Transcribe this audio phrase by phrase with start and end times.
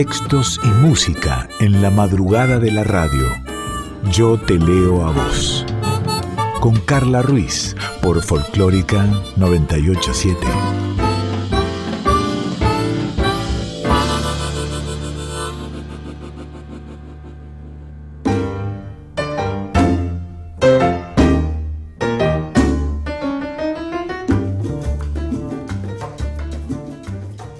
[0.00, 3.28] Textos y música en la madrugada de la radio.
[4.10, 5.66] Yo te leo a vos.
[6.58, 9.04] Con Carla Ruiz por Folclórica
[9.36, 10.38] 987.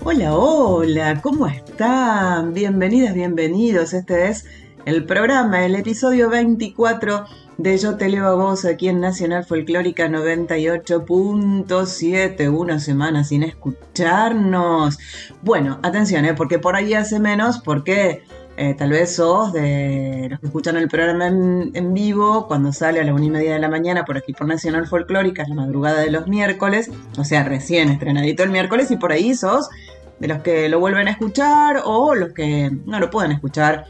[0.03, 1.47] Hola, hola, ¿cómo
[1.81, 2.53] están?
[2.53, 3.95] Bienvenidas, bienvenidos.
[3.95, 4.45] Este es
[4.85, 7.25] el programa, el episodio 24
[7.57, 12.55] de Yo te leo a vos aquí en Nacional Folclórica 98.7.
[12.55, 14.99] Una semana sin escucharnos.
[15.41, 16.35] Bueno, atención, ¿eh?
[16.35, 18.25] porque por ahí hace menos, porque
[18.59, 23.05] eh, tal vez sos de los que escuchan el programa en, vivo cuando sale a
[23.05, 26.11] la una y media de la mañana por aquí por Nacional Folclórica, la madrugada de
[26.11, 29.71] los miércoles, o sea, recién estrenadito el miércoles, y por ahí sos
[30.21, 33.87] de los que lo vuelven a escuchar o los que no lo pueden escuchar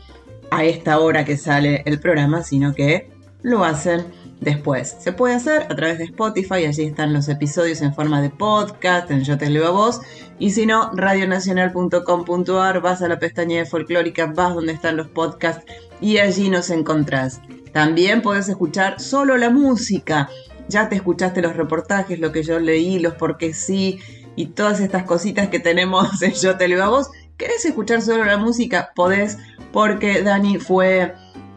[0.50, 3.10] a esta hora que sale el programa, sino que
[3.42, 4.06] lo hacen
[4.40, 4.96] después.
[4.98, 9.10] Se puede hacer a través de Spotify, allí están los episodios en forma de podcast,
[9.10, 10.00] en Yo Te Leo a Vos,
[10.38, 15.64] y si no, radionacional.com.ar, vas a la pestaña de folclórica, vas donde están los podcasts
[16.00, 17.40] y allí nos encontrás.
[17.72, 20.28] También podés escuchar solo la música.
[20.68, 24.00] Ya te escuchaste los reportajes, lo que yo leí, los por qué sí,
[24.36, 27.10] y todas estas cositas que tenemos en Yo Te Leo a Vos.
[27.36, 28.92] ¿Querés escuchar solo la música?
[28.94, 29.38] Podés,
[29.72, 31.14] porque Dani fue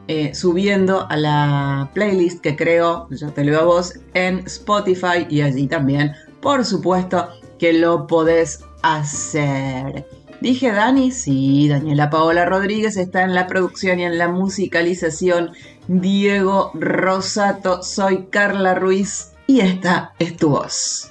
[0.07, 5.41] eh, subiendo a la playlist que creo, Yo Te Leo a Vos, en Spotify y
[5.41, 7.29] allí también, por supuesto,
[7.59, 10.05] que lo podés hacer.
[10.41, 15.51] Dije Dani, sí, Daniela Paola Rodríguez está en la producción y en la musicalización.
[15.87, 21.09] Diego Rosato, soy Carla Ruiz y esta es tu voz.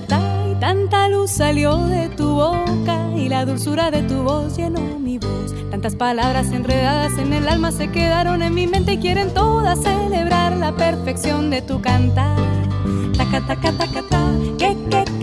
[0.00, 5.54] Tanta luz salió de tu boca y la dulzura de tu voz llenó mi voz.
[5.70, 10.56] Tantas palabras enredadas en el alma se quedaron en mi mente y quieren todas celebrar
[10.56, 12.36] la perfección de tu cantar.
[13.16, 15.22] Taca, taca, taca, ta, que, que.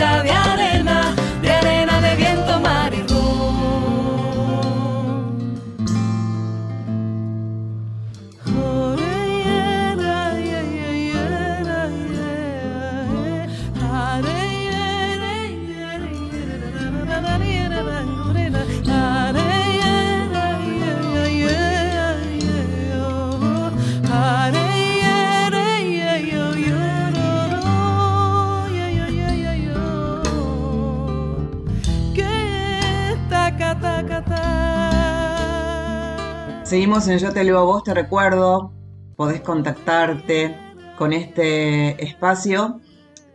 [0.00, 1.17] arena, de arena
[36.68, 38.74] Seguimos en Yo Te Leo a Vos, te recuerdo,
[39.16, 40.54] podés contactarte
[40.98, 42.82] con este espacio.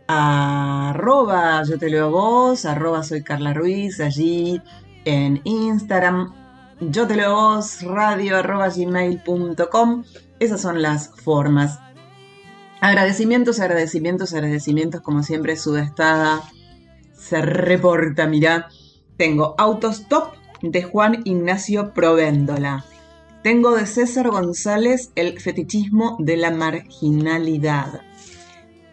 [0.06, 4.62] Arroba Yo Te Leo a Vos, arroba Soy Carla Ruiz, allí
[5.04, 6.32] en Instagram,
[6.78, 10.04] Yo Te Leo a Vos, radio arroba gmail.com,
[10.38, 11.80] esas son las formas.
[12.80, 16.40] Agradecimientos, agradecimientos, agradecimientos, como siempre, Sudestada
[17.14, 18.68] se reporta, mirá,
[19.16, 22.84] tengo Autostop de Juan Ignacio Provéndola.
[23.44, 28.00] Tengo de César González el fetichismo de la marginalidad.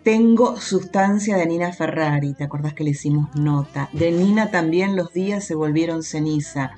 [0.03, 3.89] Tengo sustancia de Nina Ferrari, ¿te acordás que le hicimos nota?
[3.94, 6.71] De Nina también los días se volvieron ceniza.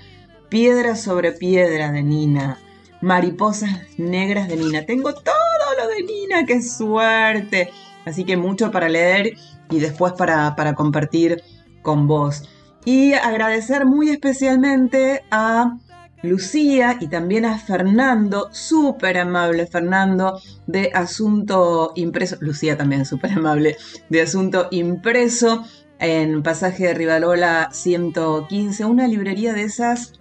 [0.49, 2.59] Piedra sobre piedra de Nina.
[3.01, 4.85] Mariposas negras de Nina.
[4.85, 5.33] Tengo todo
[5.75, 7.71] lo de Nina, qué suerte.
[8.05, 9.33] Así que mucho para leer
[9.71, 11.41] y después para, para compartir
[11.81, 12.47] con vos.
[12.85, 15.79] Y agradecer muy especialmente a
[16.23, 23.77] Lucía y también a Fernando, súper amable Fernando, de Asunto Impreso, Lucía también súper amable,
[24.09, 25.63] de Asunto Impreso,
[25.99, 30.13] en pasaje de Rivalola 115, una librería de esas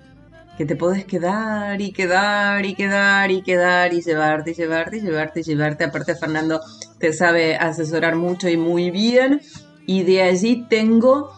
[0.59, 5.01] que te podés quedar y quedar y quedar y quedar y llevarte y llevarte y
[5.01, 5.85] llevarte y llevarte.
[5.85, 6.61] Aparte Fernando
[6.99, 9.41] te sabe asesorar mucho y muy bien.
[9.87, 11.31] Y de allí tengo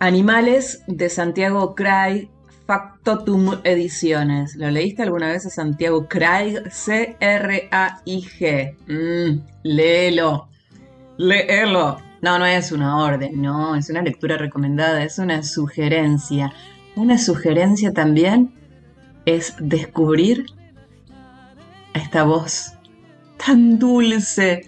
[0.00, 2.28] Animales de Santiago Craig,
[2.66, 4.56] Factotum Ediciones.
[4.56, 6.62] ¿Lo leíste alguna vez a Santiago Craig?
[6.70, 8.46] C-R-A-I-G.
[8.88, 10.48] Mm, léelo.
[11.18, 11.98] Léelo.
[12.22, 16.54] No, no es una orden, no, es una lectura recomendada, es una sugerencia.
[16.96, 18.54] Una sugerencia también
[19.26, 20.46] es descubrir
[21.92, 22.72] esta voz
[23.44, 24.64] tan dulce,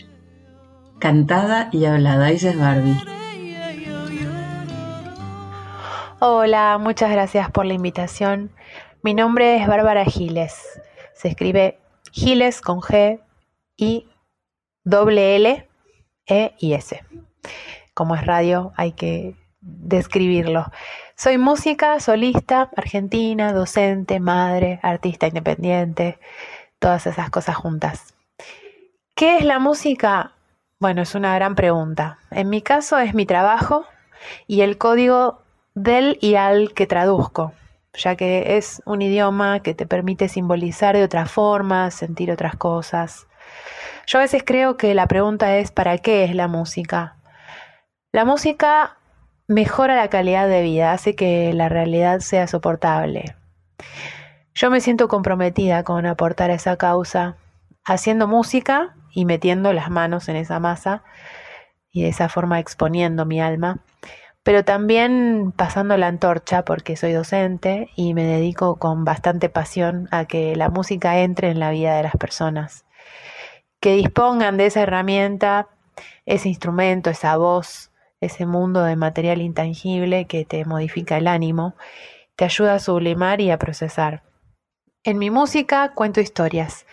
[0.98, 2.30] cantada y hablada.
[2.30, 3.15] Ella es Barbie.
[6.18, 8.50] Hola, muchas gracias por la invitación.
[9.02, 10.80] Mi nombre es Bárbara Giles.
[11.12, 11.78] Se escribe
[12.10, 13.20] Giles con G
[13.76, 14.08] y
[14.82, 15.68] doble L
[16.26, 17.04] E y S.
[17.92, 20.64] Como es radio, hay que describirlo.
[21.16, 26.18] Soy música, solista, argentina, docente, madre, artista independiente,
[26.78, 28.14] todas esas cosas juntas.
[29.14, 30.32] ¿Qué es la música?
[30.80, 32.20] Bueno, es una gran pregunta.
[32.30, 33.84] En mi caso es mi trabajo
[34.46, 35.42] y el código
[35.76, 37.52] del y al que traduzco,
[37.92, 43.28] ya que es un idioma que te permite simbolizar de otra forma, sentir otras cosas.
[44.06, 47.16] Yo a veces creo que la pregunta es ¿para qué es la música?
[48.10, 48.96] La música
[49.48, 53.36] mejora la calidad de vida, hace que la realidad sea soportable.
[54.54, 57.36] Yo me siento comprometida con aportar a esa causa
[57.84, 61.02] haciendo música y metiendo las manos en esa masa
[61.90, 63.80] y de esa forma exponiendo mi alma,
[64.46, 70.26] pero también pasando la antorcha porque soy docente y me dedico con bastante pasión a
[70.26, 72.84] que la música entre en la vida de las personas,
[73.80, 75.66] que dispongan de esa herramienta,
[76.26, 77.90] ese instrumento, esa voz,
[78.20, 81.74] ese mundo de material intangible que te modifica el ánimo,
[82.36, 84.22] te ayuda a sublimar y a procesar.
[85.02, 86.86] En mi música cuento historias,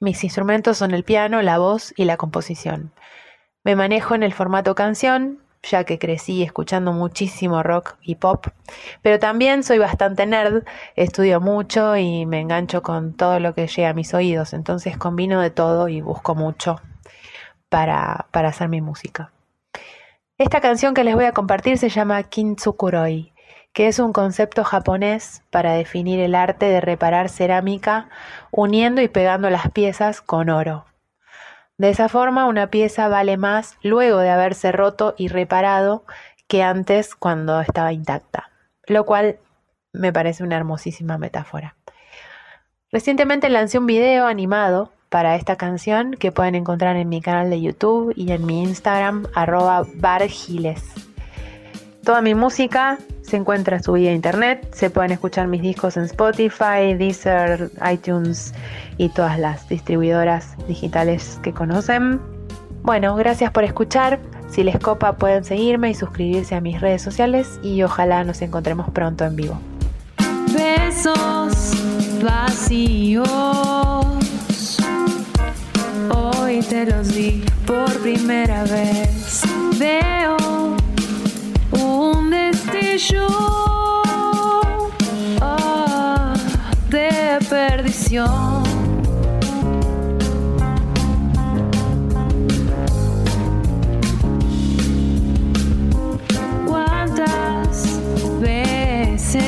[0.00, 2.92] mis instrumentos son el piano, la voz y la composición.
[3.64, 8.46] Me manejo en el formato canción, ya que crecí escuchando muchísimo rock y pop,
[9.02, 10.64] pero también soy bastante nerd,
[10.96, 15.40] estudio mucho y me engancho con todo lo que llega a mis oídos, entonces combino
[15.40, 16.80] de todo y busco mucho
[17.68, 19.32] para, para hacer mi música.
[20.38, 23.32] Esta canción que les voy a compartir se llama Kintsukuroi
[23.72, 28.08] que es un concepto japonés para definir el arte de reparar cerámica
[28.50, 30.89] uniendo y pegando las piezas con oro.
[31.80, 36.04] De esa forma una pieza vale más luego de haberse roto y reparado
[36.46, 38.50] que antes cuando estaba intacta,
[38.86, 39.38] lo cual
[39.94, 41.76] me parece una hermosísima metáfora.
[42.92, 47.62] Recientemente lancé un video animado para esta canción que pueden encontrar en mi canal de
[47.62, 51.09] YouTube y en mi Instagram arroba bargiles.
[52.04, 56.94] Toda mi música se encuentra subida a internet, se pueden escuchar mis discos en Spotify,
[56.96, 58.54] Deezer, iTunes
[58.96, 62.20] y todas las distribuidoras digitales que conocen.
[62.82, 64.18] Bueno, gracias por escuchar.
[64.48, 68.90] Si les copa pueden seguirme y suscribirse a mis redes sociales y ojalá nos encontremos
[68.90, 69.60] pronto en vivo.
[70.52, 71.74] Besos
[72.22, 73.28] vacíos.
[76.12, 79.42] Hoy te los di por primera vez.
[79.78, 80.69] Veo
[82.00, 83.26] un destello
[85.42, 86.32] ah,
[86.88, 88.62] de perdición.
[96.66, 98.00] ¿Cuántas
[98.40, 99.44] veces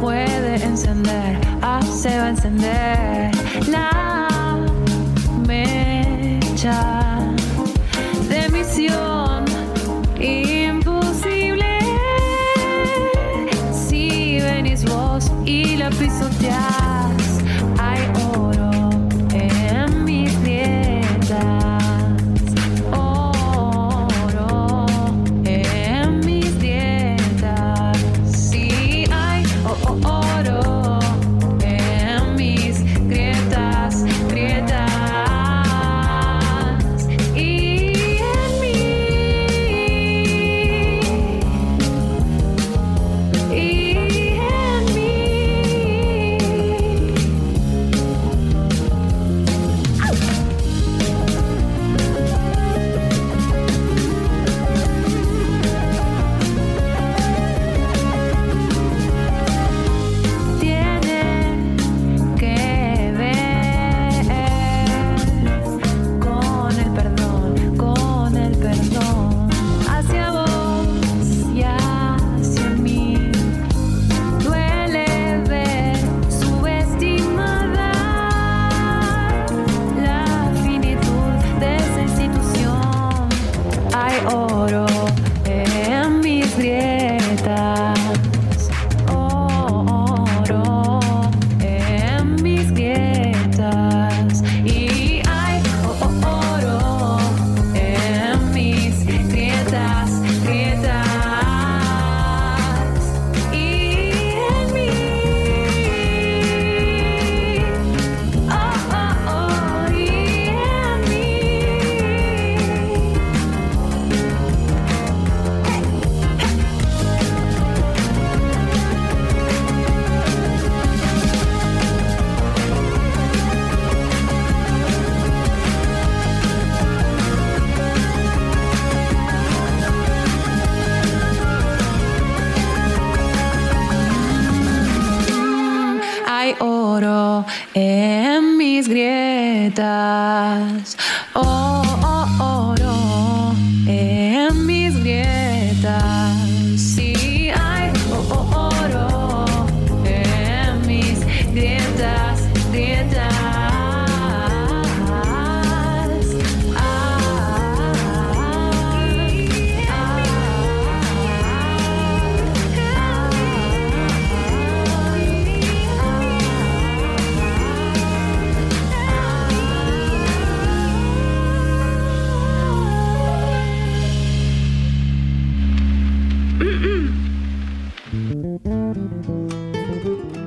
[0.00, 1.38] puede encender?
[1.60, 3.30] Ah, se va a encender
[3.68, 4.66] la
[5.46, 6.95] mecha.
[15.46, 16.85] y la pisotear.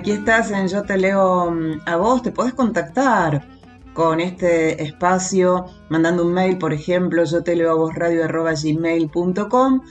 [0.00, 3.46] Aquí estás en Yo Te Leo mm, a vos, te podés contactar
[3.92, 8.54] con este espacio mandando un mail, por ejemplo, yo te leo a vos radio arroba
[8.54, 9.82] gmail.com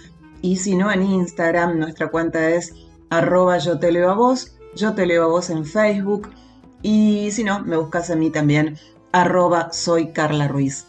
[0.41, 2.73] y si no en Instagram nuestra cuenta es
[3.11, 6.31] arroba yo te leo a vos, yo te leo a vos en Facebook
[6.81, 8.79] y si no me buscas a mí también
[9.11, 10.87] arroba soy Carla Ruiz.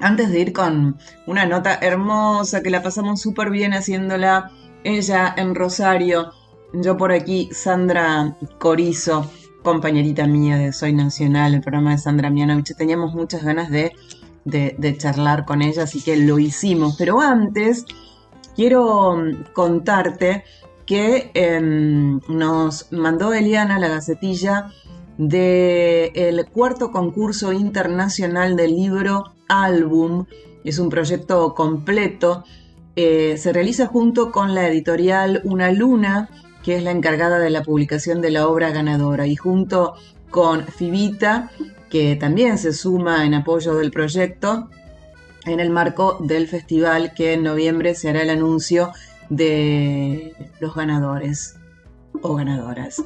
[0.00, 4.50] Antes de ir con una nota hermosa que la pasamos súper bien haciéndola
[4.82, 6.32] ella en Rosario,
[6.72, 9.30] yo por aquí, Sandra Corizo,
[9.62, 13.92] compañerita mía de Soy Nacional, el programa de Sandra Mianovich, teníamos muchas ganas de,
[14.98, 16.96] charlar con ella, así que lo hicimos.
[16.96, 17.84] Pero antes,
[18.54, 20.44] quiero mm, contarte
[20.86, 24.70] que em, nos mandó Eliana la gacetilla
[25.18, 30.26] del cuarto concurso internacional del libro Álbum.
[30.64, 32.44] Es un proyecto completo.
[32.94, 36.30] Eh, se realiza junto con la editorial Una Luna
[36.66, 39.94] que es la encargada de la publicación de la obra ganadora, y junto
[40.30, 41.52] con Fibita,
[41.88, 44.68] que también se suma en apoyo del proyecto,
[45.44, 48.90] en el marco del festival que en noviembre se hará el anuncio
[49.28, 51.54] de los ganadores
[52.20, 53.00] o ganadoras.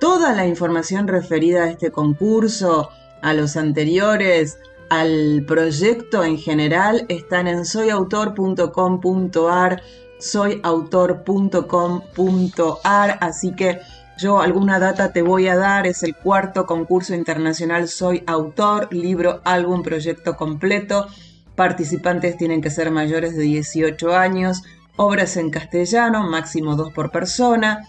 [0.00, 2.88] Toda la información referida a este concurso,
[3.20, 9.82] a los anteriores, al proyecto en general, están en soyautor.com.ar
[10.18, 13.78] soyautor.com.ar, así que
[14.18, 19.40] yo alguna data te voy a dar, es el cuarto concurso internacional Soy Autor, libro,
[19.44, 21.06] álbum, proyecto completo.
[21.54, 24.64] Participantes tienen que ser mayores de 18 años,
[24.96, 27.86] obras en castellano, máximo dos por persona,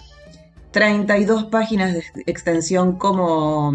[0.69, 3.73] 32 páginas de extensión como,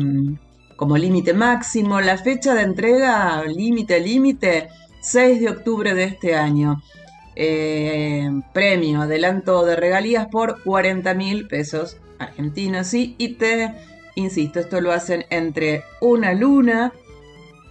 [0.76, 4.68] como límite máximo, la fecha de entrega, límite, límite,
[5.00, 6.80] 6 de octubre de este año.
[7.36, 12.86] Eh, premio, adelanto de regalías por 40 mil pesos argentinos.
[12.86, 13.16] ¿sí?
[13.18, 13.74] Y te
[14.14, 16.92] insisto, esto lo hacen entre Una Luna,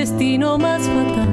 [0.00, 1.28] Destino más fatal.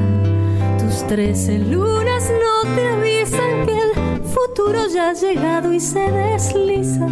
[0.77, 3.91] Tus trece lunas no te avisan que el
[4.23, 7.07] futuro ya ha llegado y se desliza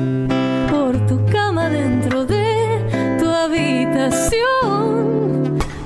[0.69, 4.43] por tu cama dentro de tu habitación.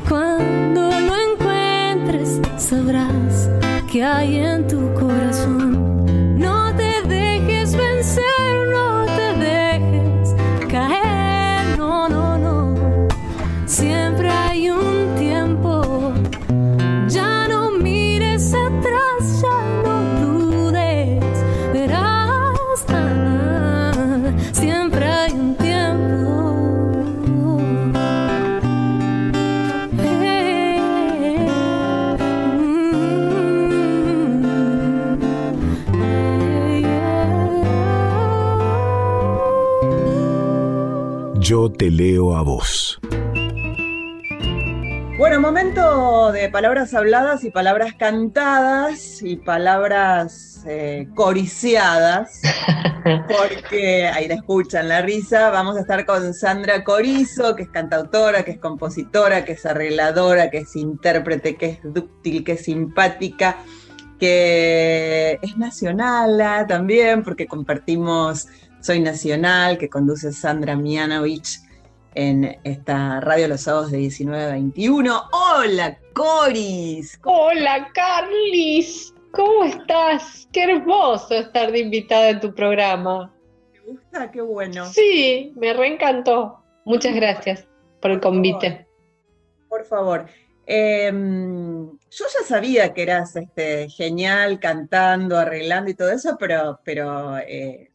[0.10, 3.48] Cuando lo encuentres, sabrás
[3.92, 4.59] que hay en
[41.90, 43.00] te leo a vos.
[45.18, 52.42] Bueno, momento de palabras habladas y palabras cantadas y palabras eh, coriciadas,
[53.28, 55.50] porque ahí la escuchan la risa.
[55.50, 60.52] Vamos a estar con Sandra Corizo, que es cantautora, que es compositora, que es arregladora,
[60.52, 63.58] que es intérprete, que es dúctil, que es simpática,
[64.20, 68.48] que es nacional también, porque compartimos
[68.80, 71.68] Soy Nacional, que conduce Sandra Mianovich
[72.20, 75.22] en esta radio los sábados de 19 a 21.
[75.32, 77.18] ¡Hola, Coris!
[77.24, 79.14] Hola, Carlis.
[79.32, 80.50] ¿Cómo estás?
[80.52, 83.34] Qué hermoso estar de invitada en tu programa.
[83.72, 84.30] ¿Te gusta?
[84.32, 84.86] ¡Qué bueno!
[84.88, 86.62] Sí, me reencantó.
[86.84, 87.66] Muchas gracias
[88.02, 88.86] por el convite.
[89.70, 90.26] Por favor.
[90.68, 97.38] Eh, yo ya sabía que eras este, genial cantando, arreglando y todo eso, pero, pero
[97.38, 97.89] eh,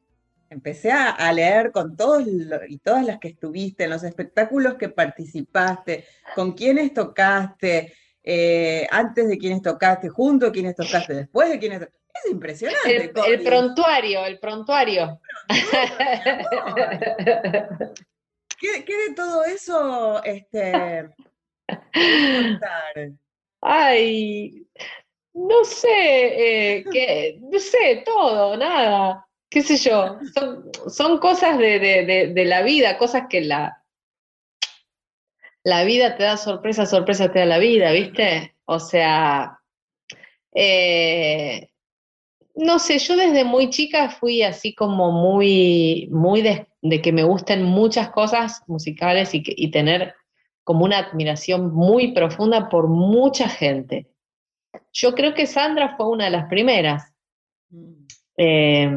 [0.55, 4.75] empecé a, a leer con todos lo- y todas las que estuviste, en los espectáculos
[4.75, 11.51] que participaste, con quiénes tocaste, eh, antes de quiénes tocaste, junto a quiénes tocaste, después
[11.51, 12.01] de quiénes tocaste.
[12.25, 15.21] Es impresionante, El, el prontuario, el prontuario.
[18.59, 21.09] ¿Qué, qué de todo eso este,
[21.67, 23.11] contar?
[23.61, 24.67] Ay,
[25.35, 25.89] no sé,
[26.79, 30.19] eh, que, no sé, todo, nada, qué sé yo.
[30.89, 33.83] Son, cosas de, la vida, cosas que la,
[35.63, 38.57] la vida te da sorpresa, sorpresa te da la vida, ¿viste?
[38.65, 39.61] O sea,
[40.55, 41.71] eh,
[42.55, 46.67] no sé, yo desde muy chica fui así como muy, muy de,
[47.03, 50.15] que me gusten muchas cosas musicales y, y tener
[50.63, 54.09] como una admiración muy profunda por mucha gente.
[54.93, 57.15] Yo creo que Sandra fue una de las primeras,
[57.75, 58.04] Mm.
[58.37, 58.91] Eh,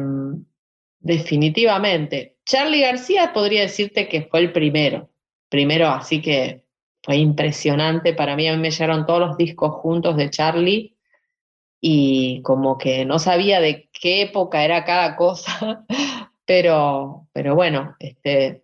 [1.00, 2.38] definitivamente.
[2.44, 5.10] Charlie García podría decirte que fue el primero,
[5.48, 6.64] primero, así que
[7.02, 8.48] fue impresionante para mí.
[8.48, 10.96] A mí me llegaron todos los discos juntos de Charlie
[11.80, 15.84] y como que no sabía de qué época era cada cosa,
[16.44, 18.62] pero, pero bueno, este,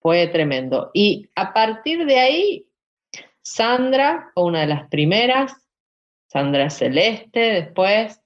[0.00, 0.90] fue tremendo.
[0.92, 2.66] Y a partir de ahí,
[3.42, 5.54] Sandra fue una de las primeras,
[6.26, 8.20] Sandra Celeste después,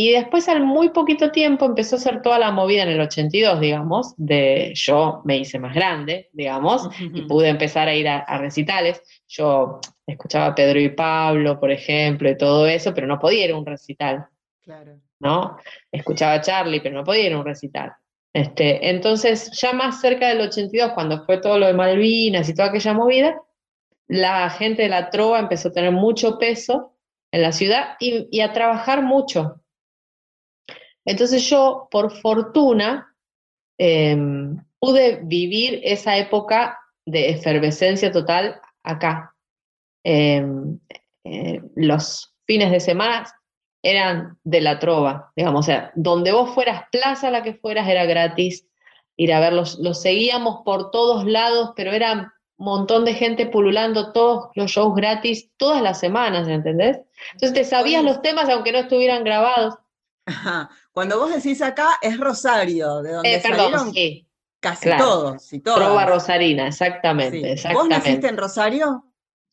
[0.00, 3.58] y después al muy poquito tiempo empezó a hacer toda la movida en el 82,
[3.58, 9.02] digamos, de yo me hice más grande, digamos, y pude empezar a ir a, recitales.
[9.26, 13.50] Yo escuchaba a Pedro y Pablo, por ejemplo, y todo eso, pero no podía ir
[13.50, 14.28] a un recital.
[14.62, 15.00] Claro.
[15.18, 15.56] ¿No?
[15.90, 17.92] Escuchaba a Charlie, pero no podía ir a un recital.
[18.32, 22.68] Este, entonces, ya más cerca del 82, cuando fue todo lo de Malvinas y toda
[22.68, 23.42] aquella movida,
[24.06, 26.94] la gente de la trova empezó a tener mucho peso
[27.32, 29.60] en la ciudad y a trabajar mucho.
[31.08, 33.16] Entonces yo, por fortuna,
[33.78, 39.34] em, pude vivir esa época de efervescencia total acá.
[40.04, 40.78] Em,
[41.24, 43.24] eh, los fines de semana
[43.82, 48.04] eran de la trova, digamos, o sea, donde vos fueras, plaza la que fueras, era
[48.04, 48.66] gratis
[49.16, 49.78] ir a verlos.
[49.78, 52.12] Los seguíamos por todos lados, pero era
[52.58, 57.00] un montón de gente pululando todos los shows gratis todas las semanas, ¿entendés?
[57.32, 59.74] Entonces te sabías los temas aunque no estuvieran grabados.
[60.92, 63.92] Cuando vos decís acá, es Rosario, de donde eh, salieron
[64.60, 66.06] casi todos y todas.
[66.06, 69.04] Rosarina, exactamente, ¿Vos naciste en Rosario?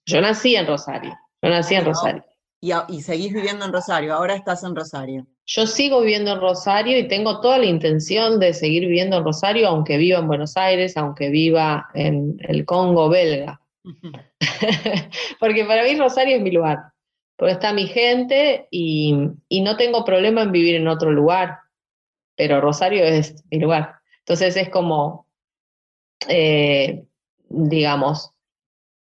[0.05, 2.25] Yo nací en Rosario, yo nací en Rosario.
[2.61, 5.27] Y, y, seguís viviendo en Rosario, ahora estás en Rosario.
[5.45, 9.67] Yo sigo viviendo en Rosario y tengo toda la intención de seguir viviendo en Rosario,
[9.67, 13.61] aunque viva en Buenos Aires, aunque viva en el Congo belga.
[15.39, 16.94] Porque para mí Rosario es mi lugar
[17.35, 19.13] porque está mi gente y,
[19.61, 21.59] no tengo problema en vivir en otro lugar,
[22.35, 23.95] pero Rosario es mi lugar.
[24.19, 25.27] Entonces es como,
[26.27, 27.05] eh,
[27.49, 28.31] digamos,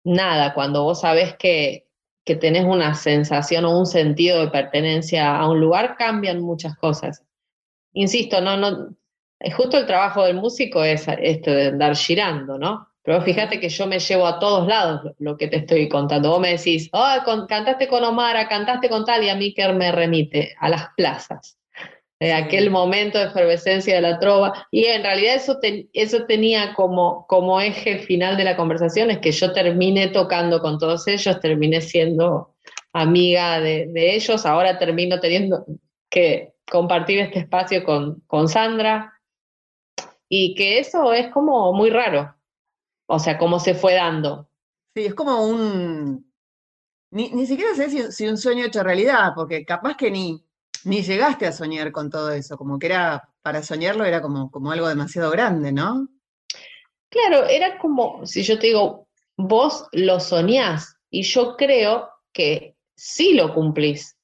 [0.04, 1.88] nada, cuando vos sabés que,
[2.26, 7.24] que tenés una sensación o un sentido de pertenencia a un lugar, cambian muchas cosas.
[7.94, 8.96] Insisto, no, no,
[9.56, 12.88] justo el trabajo del músico es esto de andar girando, ¿no?
[13.04, 16.30] Pero fíjate que yo me llevo a todos lados lo que te estoy contando.
[16.30, 17.18] Vos me decís, oh,
[17.50, 21.58] cantaste con Omara, cantaste con tal, y a mí que me remite a las plazas.
[22.20, 24.68] De aquel momento de efervescencia de la trova.
[24.72, 25.60] Y en realidad eso,
[25.92, 30.80] eso tenía como, como eje final de la conversación, es que yo terminé tocando con
[30.80, 32.56] todos ellos, terminé siendo
[32.94, 35.66] amiga de, ellos, ahora termino teniendo
[36.10, 39.14] que compartir este espacio con, con Sandra,
[40.30, 42.34] y que eso es como muy raro,
[43.14, 44.50] o sea, cómo se fue dando.
[44.96, 46.32] Sí, es como un...
[47.12, 50.44] Ni, siquiera sé si, un sueño hecho realidad, porque capaz que ni,
[50.84, 54.72] ni llegaste a soñar con todo eso, como que era, para soñarlo era como, como
[54.72, 56.08] algo demasiado grande, ¿no?
[57.10, 63.34] Claro, era como, si yo te digo, vos lo soñás, y yo creo que sí
[63.34, 64.18] lo cumplís.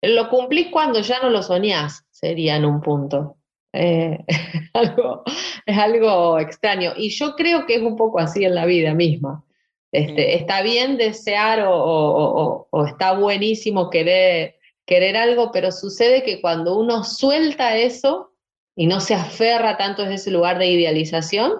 [0.00, 3.36] Lo cumplís cuando ya no lo soñás, sería en un punto.
[3.80, 4.18] Eh,
[5.66, 6.92] es algo extraño.
[6.96, 9.44] Y yo creo que es un poco así en la vida misma.
[9.92, 17.04] Este, Está bien desear o, está buenísimo querer, querer algo, pero sucede que cuando uno
[17.04, 18.34] suelta eso
[18.74, 21.52] y no se aferra tanto en ese lugar de idealización,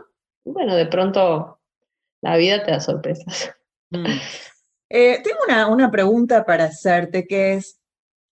[0.44, 1.60] bueno, de pronto
[2.20, 3.54] la vida te da sorpresas.
[3.90, 4.06] Mm.
[4.90, 7.77] Eh, tengo una, una, pregunta para hacerte, que es,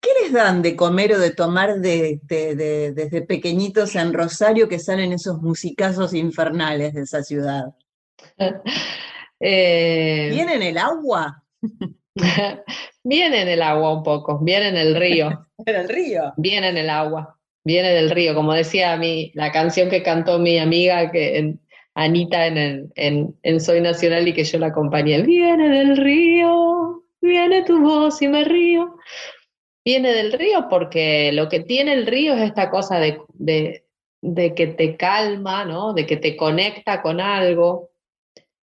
[0.04, 5.40] ¿Qué les dan de comer o de tomar desde pequeñitos en Rosario que salen esos
[5.40, 7.74] musicazos infernales de esa ciudad?
[9.46, 11.42] Eh, ¿Viene en el agua?
[13.04, 15.48] viene en el agua un poco, viene en el río.
[15.66, 16.32] ¿En el río?
[16.38, 20.58] Viene en el agua, viene del río, como decía mi, la canción que cantó mi
[20.58, 21.56] amiga que
[21.94, 25.20] Anita en, en Soy Nacional y que yo la acompañé.
[25.22, 28.96] Viene del río, viene tu voz y me río
[29.84, 33.84] viene del río porque lo que tiene el río es esta cosa de,
[34.20, 35.92] que te calma, ¿no?
[35.92, 37.90] De que te conecta con algo.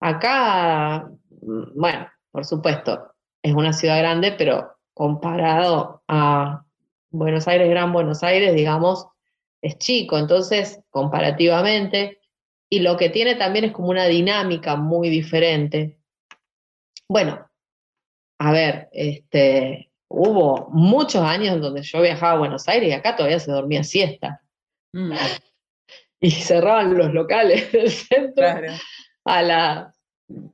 [0.00, 1.11] Acá,
[1.42, 6.64] mm, bueno, por supuesto, es una ciudad grande, pero comparado a
[7.11, 9.06] Buenos Aires, Gran Buenos Aires, digamos,
[9.62, 10.18] es chico.
[10.18, 12.20] Entonces, comparativamente,
[12.70, 15.98] y lo que tiene también es como una dinámica muy diferente.
[17.09, 17.50] Bueno,
[18.38, 23.38] a ver, este, hubo muchos años donde yo viajaba a Buenos Aires y acá todavía
[23.38, 24.42] se dormía siesta.
[24.92, 25.12] Mm.
[26.23, 28.46] Y cerraban los locales del centro.
[29.25, 29.94] A la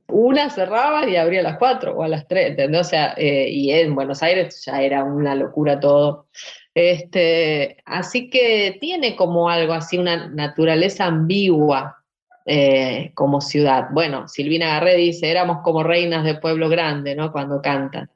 [0.07, 2.81] una cerraba y abría a las cuatro o a las tres, ¿entendés?
[2.81, 6.27] O sea, eh, y en Buenos Aires ya era una locura todo.
[6.73, 11.97] Este, así que tiene como algo así, una naturaleza ambigua
[12.45, 13.87] eh, como ciudad.
[13.91, 17.31] Bueno, Silvina Garré dice, éramos como reinas de pueblo grande, ¿no?
[17.31, 18.09] Cuando cantan.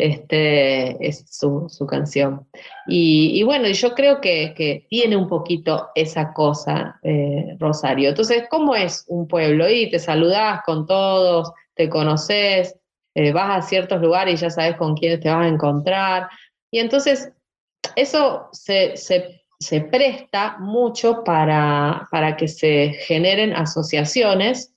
[0.00, 2.48] Este, es su, canción.
[2.86, 8.08] Y, bueno, yo creo que, tiene un poquito esa cosa, eh, Rosario.
[8.08, 9.68] Entonces, ¿cómo es un pueblo?
[9.68, 12.76] Y te saludás con todos, te conoces,
[13.14, 16.28] eh, vas a ciertos lugares y ya sabes con quiénes te vas a encontrar.
[16.70, 17.30] Y entonces,
[17.94, 18.94] eso se,
[19.90, 24.74] presta mucho para, para que se generen asociaciones,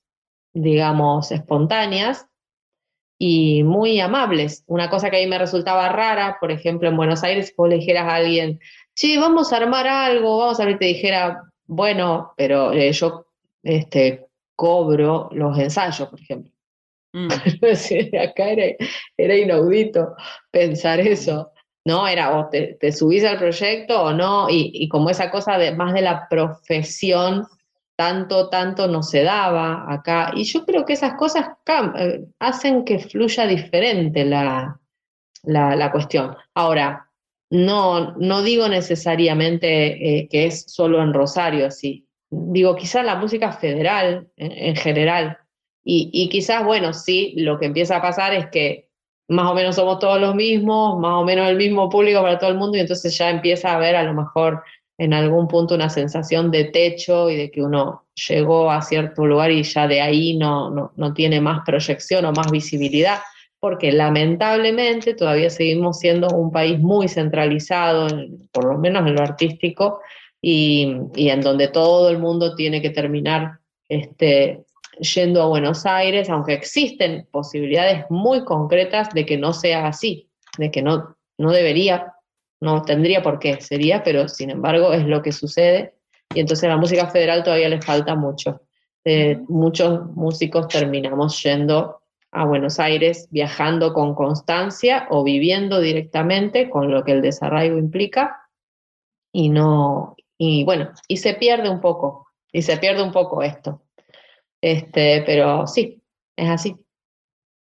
[0.54, 2.28] digamos, espontáneas,
[3.26, 4.66] y muy amables.
[4.68, 7.70] Una cosa que a mí me resultaba rara, por ejemplo, en Buenos Aires, si vos
[7.70, 8.60] le dijeras a alguien,
[8.96, 13.28] sí, vamos a armar algo, vamos a ver, te dijera, bueno, pero eh, yo
[13.64, 14.26] este,
[14.58, 16.52] cobro los ensayos, por ejemplo.
[17.14, 17.30] Mm.
[18.30, 20.16] Acá era, inaudito
[20.52, 21.50] pensar eso.
[21.86, 22.06] ¿no?
[22.06, 25.94] Era o te, subís al proyecto o no, y, y, como esa cosa de más
[25.94, 27.46] de la profesión
[27.96, 30.32] tanto, tanto no se daba acá.
[30.36, 31.48] Y yo creo que esas cosas
[31.98, 34.80] eh, hacen que fluya diferente la,
[35.44, 36.36] la, cuestión.
[36.54, 37.10] Ahora,
[37.50, 42.08] no, no digo necesariamente eh, que es solo en Rosario así.
[42.30, 45.38] Digo, quizás la música federal en, general.
[45.84, 48.90] Y, y, quizás, bueno, sí, lo que empieza a pasar es que
[49.28, 52.50] más o menos somos todos los mismos, más o menos el mismo público para todo
[52.50, 54.64] el mundo, y entonces ya empieza a haber a lo mejor
[54.98, 59.52] en algún punto una sensación de techo y de que uno llegó a cierto lugar
[59.52, 63.20] y ya de ahí no, no, tiene más proyección o más visibilidad,
[63.60, 68.08] porque lamentablemente todavía seguimos siendo un país muy centralizado,
[68.52, 70.02] por lo menos en lo artístico,
[70.46, 74.66] y, en donde todo el mundo tiene que terminar este,
[75.00, 80.70] yendo a Buenos Aires, aunque existen posibilidades muy concretas de que no sea así, de
[80.70, 82.12] que no, no debería
[82.63, 85.95] no tendría por qué, sería, pero sin embargo es lo que sucede.
[86.34, 88.62] Y entonces a la música federal todavía le falta mucho.
[89.04, 91.99] Eh, muchos músicos terminamos yendo
[92.32, 98.49] a Buenos Aires, viajando con constancia o viviendo directamente con lo que el desarraigo implica.
[99.34, 103.82] Y no, y bueno, y se pierde un poco, y se pierde un poco esto.
[104.62, 106.02] Este, pero sí,
[106.38, 106.78] es así.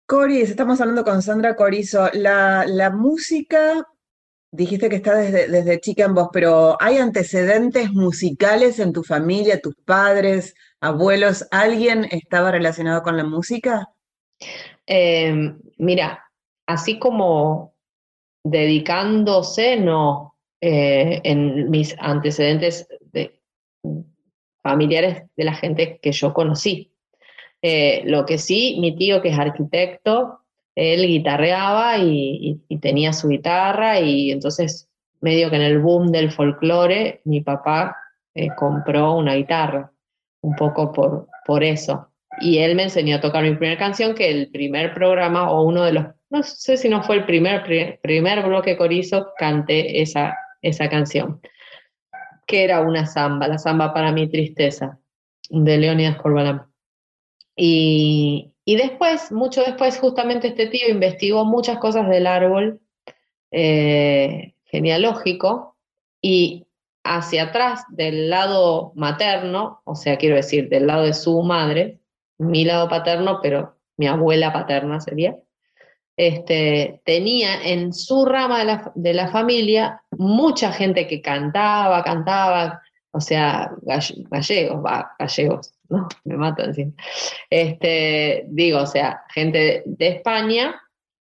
[0.06, 2.10] Coris, estamos hablando con Sandra Corizo.
[2.12, 3.86] La, la música
[4.52, 9.76] Dijiste que está desde, chica en vos, pero ¿hay antecedentes musicales en tu familia, tus
[9.76, 11.46] padres, abuelos?
[11.52, 13.88] ¿Alguien estaba relacionado con la música?
[14.86, 16.24] Em, mira,
[16.66, 17.74] así como
[18.44, 23.40] dedicándose, no, eh, en mis antecedentes de,
[24.62, 26.92] familiares de la gente que yo conocí.
[27.62, 30.39] Eh, lo que sí, mi tío que es arquitecto,
[30.74, 34.88] él guitarreaba y, tenía su guitarra y entonces
[35.20, 37.96] medio que en el boom del folclore mi papá
[38.35, 39.92] eh, compró una guitarra,
[40.42, 42.09] un poco por, por eso.
[42.40, 45.83] Y él me enseñó a tocar mi primera canción, que el primer programa o uno
[45.83, 47.64] de los, no sé si no fue el primer,
[48.00, 51.40] primer, bloque corizo, canté esa, esa canción,
[52.46, 54.98] que era una samba, la samba para mi tristeza,
[55.50, 56.66] de Leonidas Corbalán.
[57.56, 62.81] Y, y después, mucho después, justamente este tío investigó muchas cosas del árbol
[63.51, 65.77] eh, genealógico
[66.20, 66.66] y
[67.03, 72.01] hacia atrás del lado materno, o sea, quiero decir, del lado de su madre,
[72.38, 75.37] mi lado paterno, pero mi abuela paterna sería,
[76.16, 82.83] este, tenía en su rama de la, de la, familia mucha gente que cantaba, cantaba,
[83.11, 86.09] o sea, gallegos, va, gallegos, ¿no?
[86.24, 86.87] Me matan, sí.
[87.50, 90.81] Este, digo, o sea, gente de España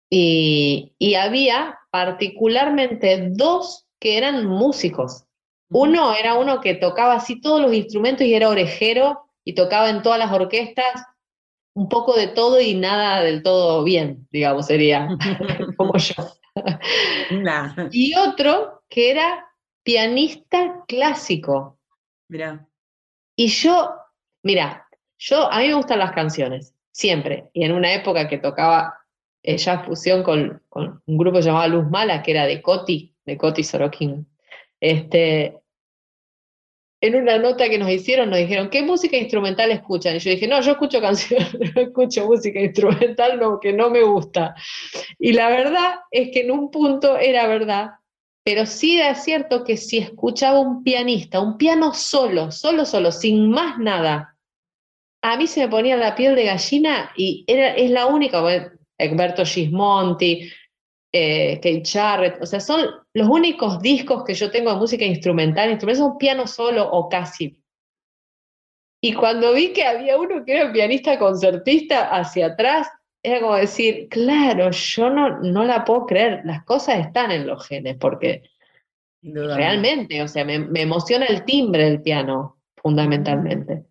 [0.10, 5.25] y, había particularmente dos que eran músicos.
[5.71, 10.01] Uno era uno que tocaba así todos los instrumentos y era orejero y tocaba en
[10.01, 11.03] todas las orquestas
[11.75, 15.08] un poco de todo y nada del todo bien, digamos, sería
[15.77, 16.15] como yo.
[17.91, 19.47] Y otro que era
[19.84, 21.79] pianista clásico.
[22.27, 22.67] Mira.
[23.36, 23.93] Y yo
[24.43, 27.49] Mira, yo, a mí me gustan las canciones, siempre.
[27.54, 28.99] Y en una época que tocaba
[29.43, 33.63] eh, ya fusión con, un grupo llamado Luz Mala, que era de Coti, de Coti
[33.63, 34.28] Sorokin.
[34.80, 35.60] Este,
[37.02, 40.15] en una nota que nos hicieron, nos dijeron, ¿qué música instrumental escuchan?
[40.15, 44.04] Y yo dije, no, yo escucho canciones, no escucho música instrumental, no, que no me
[44.04, 44.56] gusta.
[45.17, 47.91] Y la verdad es que en un punto era verdad,
[48.49, 53.51] pero sí era cierto que si escuchaba un pianista, un piano solo, solo, solo, sin
[53.51, 54.35] más nada,
[55.21, 58.41] a mí se me ponía la piel de gallina y era, es la única,
[58.97, 60.51] Egberto Gismonti,
[61.13, 65.69] eh, Kate Jarrett, o sea, son los únicos discos que yo tengo de música instrumental,
[65.69, 67.55] instrumental son piano solo o casi.
[68.99, 72.88] Y cuando vi que había uno que era pianista concertista hacia atrás,
[73.21, 77.67] era como decir, claro, yo no, no la puedo creer, las cosas están en los
[77.67, 78.43] genes, porque
[79.21, 83.86] realmente, o sea, me, emociona el timbre del piano, fundamentalmente.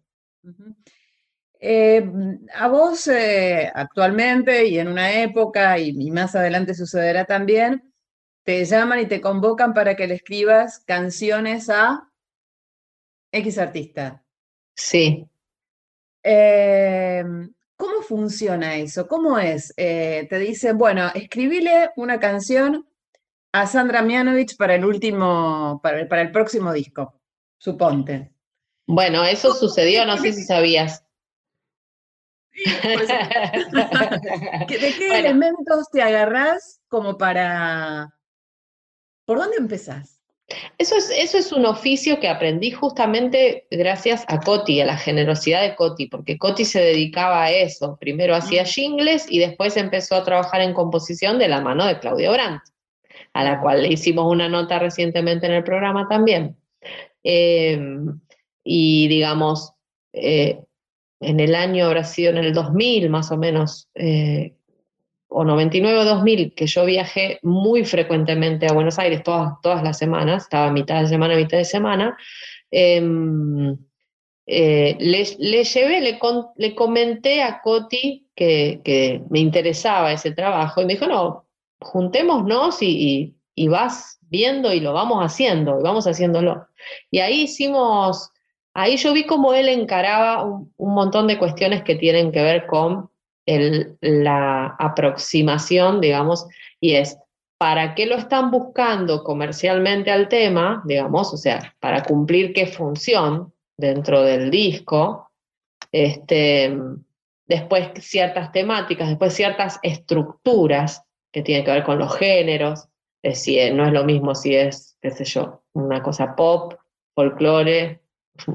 [1.61, 2.09] Eh,
[2.55, 7.93] a vos eh, actualmente y en una época, y, y, más adelante sucederá también,
[8.45, 12.09] te llaman y te convocan para que le escribas canciones a
[13.31, 14.25] X artista.
[14.75, 15.29] Sí.
[16.23, 17.25] Eh,
[17.79, 19.07] ¿Cómo funciona eso?
[19.07, 19.73] ¿Cómo es?
[19.77, 22.89] Eh, te dicen, bueno, escribile una canción
[23.53, 27.21] a Sandra Mianovich para el último, para el, para el próximo disco,
[27.57, 28.35] suponte.
[28.85, 31.05] Bueno, eso sucedió, no sé si sabías.
[32.53, 32.67] ¿De
[34.99, 38.13] qué elementos te agarrás como para...
[39.25, 40.18] ¿Por dónde empezás?
[40.79, 45.61] Eso es, eso es un oficio que aprendí justamente gracias a Coti, a la generosidad
[45.61, 47.99] de Coti, porque Coti se dedicaba a eso.
[48.01, 52.33] Primero hacía jingles y después empezó a trabajar en composición de la mano de Claudio
[52.33, 52.63] Brandt,
[53.35, 56.57] a la cual le hicimos una nota recientemente en el programa también.
[57.23, 58.19] Em,
[58.65, 59.75] y digamos,
[60.15, 60.61] eh,
[61.21, 64.55] en el año habrá sido en el 2000 más o menos, eh,
[65.29, 69.99] o 99 o 2000, que yo viajé muy frecuentemente a Buenos Aires todas, todas las
[69.99, 72.17] semanas, estaba mitad de semana, mitad de semana,
[72.71, 73.77] em,
[74.47, 76.19] eh, le, llevé, le,
[76.57, 81.47] le, comenté a Coti que, que, me interesaba ese trabajo y me dijo, no,
[81.81, 86.67] juntémonos y, y, vas viendo y lo vamos haciendo, y vamos haciéndolo.
[87.11, 88.31] Y ahí hicimos,
[88.73, 93.11] ahí yo vi cómo él encaraba un montón de cuestiones que tienen que ver con
[94.01, 96.47] la aproximación, digamos,
[96.81, 97.19] y es,
[97.59, 100.83] ¿para qué lo están buscando comercialmente al tema?
[100.85, 105.31] Digamos, o sea, para cumplir qué función dentro del disco,
[105.93, 106.77] este,
[107.47, 112.89] después ciertas temáticas, después ciertas estructuras que tienen que ver con los géneros,
[113.23, 116.75] es decir, no es lo mismo si es, qué sé yo, una cosa pop,
[117.15, 118.01] folclore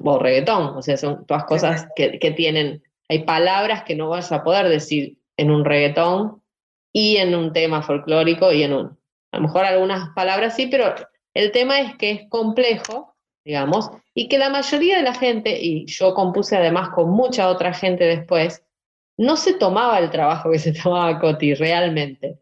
[0.04, 4.32] o reggaetón, o sea, son todas cosas que, que tienen hay palabras que no vas
[4.32, 6.42] a poder decir en un reggaetón
[6.92, 8.98] y en un tema folclórico y en un...
[9.32, 10.94] A lo mejor algunas palabras sí, pero
[11.34, 15.86] el tema es que es complejo, digamos, y que la mayoría de la gente, y
[15.88, 18.64] yo compuse además con mucha otra gente después,
[19.18, 22.40] no se tomaba el trabajo que se tomaba Coti realmente.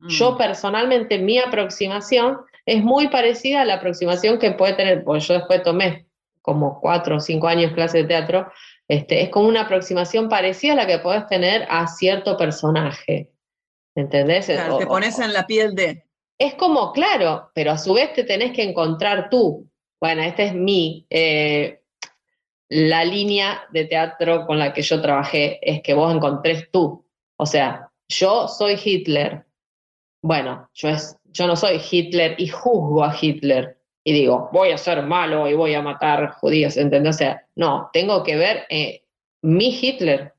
[0.00, 0.38] Yo mm.
[0.38, 5.62] personalmente, mi aproximación es muy parecida a la aproximación que puede tener, pues yo después
[5.62, 6.06] tomé
[6.42, 8.52] como cuatro o cinco años clase de teatro,
[8.88, 13.32] este, es como una aproximación parecida a la que puedes tener a cierto personaje.
[13.94, 14.46] ¿Entendés?
[14.46, 16.04] Claro, te pones en la piel de.
[16.38, 19.70] Es como, claro, pero a su vez te tenés que encontrar tú.
[20.00, 21.06] Bueno, esta es mi.
[21.08, 21.80] Eh,
[22.68, 27.06] la línea de teatro con la que yo trabajé es que vos encontrés tú.
[27.36, 29.46] O sea, yo soy Hitler.
[30.22, 34.78] Bueno, yo, es, yo no soy Hitler y juzgo a Hitler y digo, voy a
[34.78, 37.16] ser malo y voy a matar judíos, ¿entendés?
[37.16, 39.02] O sea, no, tengo que ver eh,
[39.42, 40.34] mi Hitler,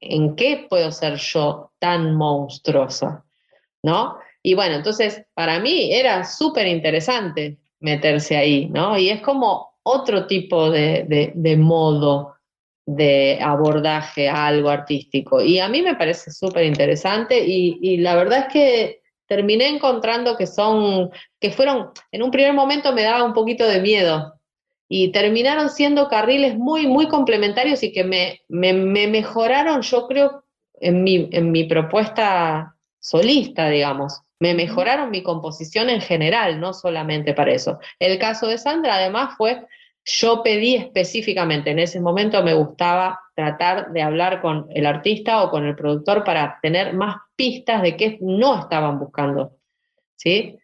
[0.00, 3.24] ¿en qué puedo ser yo tan monstruosa?
[3.82, 4.18] ¿No?
[4.42, 8.98] Y bueno, entonces para mí era súper interesante meterse ahí, ¿no?
[8.98, 12.34] Y es como otro tipo de, de modo
[12.86, 15.40] de abordaje a algo artístico.
[15.40, 20.36] Y a mí me parece súper interesante y, y la verdad es que terminé encontrando
[20.36, 21.10] que son,
[21.40, 24.34] que fueron, en un primer momento me daba un poquito de miedo
[24.88, 28.72] y terminaron siendo carriles muy, muy complementarios y que me, me,
[29.06, 30.44] mejoraron, yo creo,
[30.80, 34.20] en mi, en mi propuesta solista, digamos.
[34.40, 37.78] Me mejoraron mi composición en general, no solamente para eso.
[37.98, 39.64] El caso de Sandra, además, fue
[40.04, 45.50] yo pedí específicamente, en ese momento me gustaba tratar de hablar con el artista o
[45.50, 49.56] con el productor para tener más pistas de qué no estaban buscando.
[50.16, 50.58] ¿sí?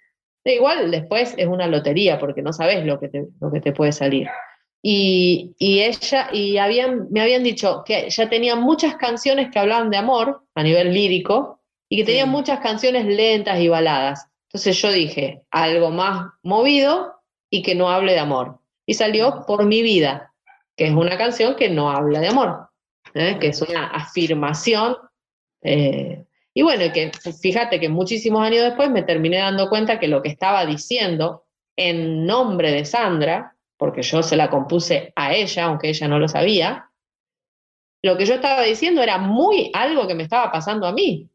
[0.44, 3.72] E igual después es una lotería porque no sabes lo que te, lo que te
[3.72, 4.28] puede salir.
[4.82, 9.98] Y, ella, y habían, me habían dicho que ya tenían muchas canciones que hablaban de
[9.98, 14.26] amor a nivel lírico y que tenían muchas canciones lentas y baladas.
[14.48, 17.14] Entonces yo dije, algo más movido
[17.50, 18.60] y que no hable de amor
[18.90, 20.29] y salió Por mi vida,
[20.80, 22.70] que es una canción que no habla de amor,
[23.12, 23.36] ¿eh?
[23.38, 24.96] que es una afirmación.
[25.60, 26.24] Eh,
[26.54, 30.30] y bueno, que fíjate que muchísimos años después me terminé dando cuenta que lo que
[30.30, 31.44] estaba diciendo
[31.76, 36.28] en nombre de Sandra, porque yo se la compuse a ella, aunque ella no lo
[36.28, 36.90] sabía,
[38.02, 41.28] lo que yo estaba diciendo era muy algo que me estaba pasando a mí.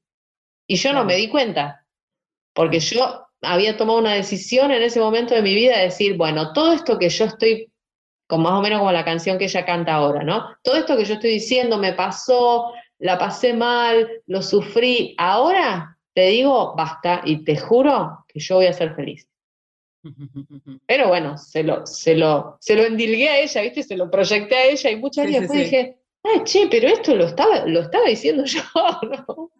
[0.66, 1.86] Y yo no me di cuenta,
[2.52, 6.52] porque yo había tomado una decisión en ese momento de mi vida de decir, bueno,
[6.52, 7.72] todo esto que yo estoy,
[8.28, 10.56] con más o menos como la canción que ella canta ahora, ¿no?
[10.64, 15.16] Todo esto que yo estoy diciendo me pasó, la pasé mal, lo sufrí.
[15.18, 19.28] Ahora te digo, basta, y te juro que yo voy a ser feliz.
[20.88, 23.84] Pero bueno, se lo, se lo, se lo endilgué a ella, ¿viste?
[23.84, 27.26] Se lo proyecté a ella y muchas veces después dije, ay, che, pero esto lo
[27.26, 29.52] estaba, lo estaba diciendo yo, ¿no?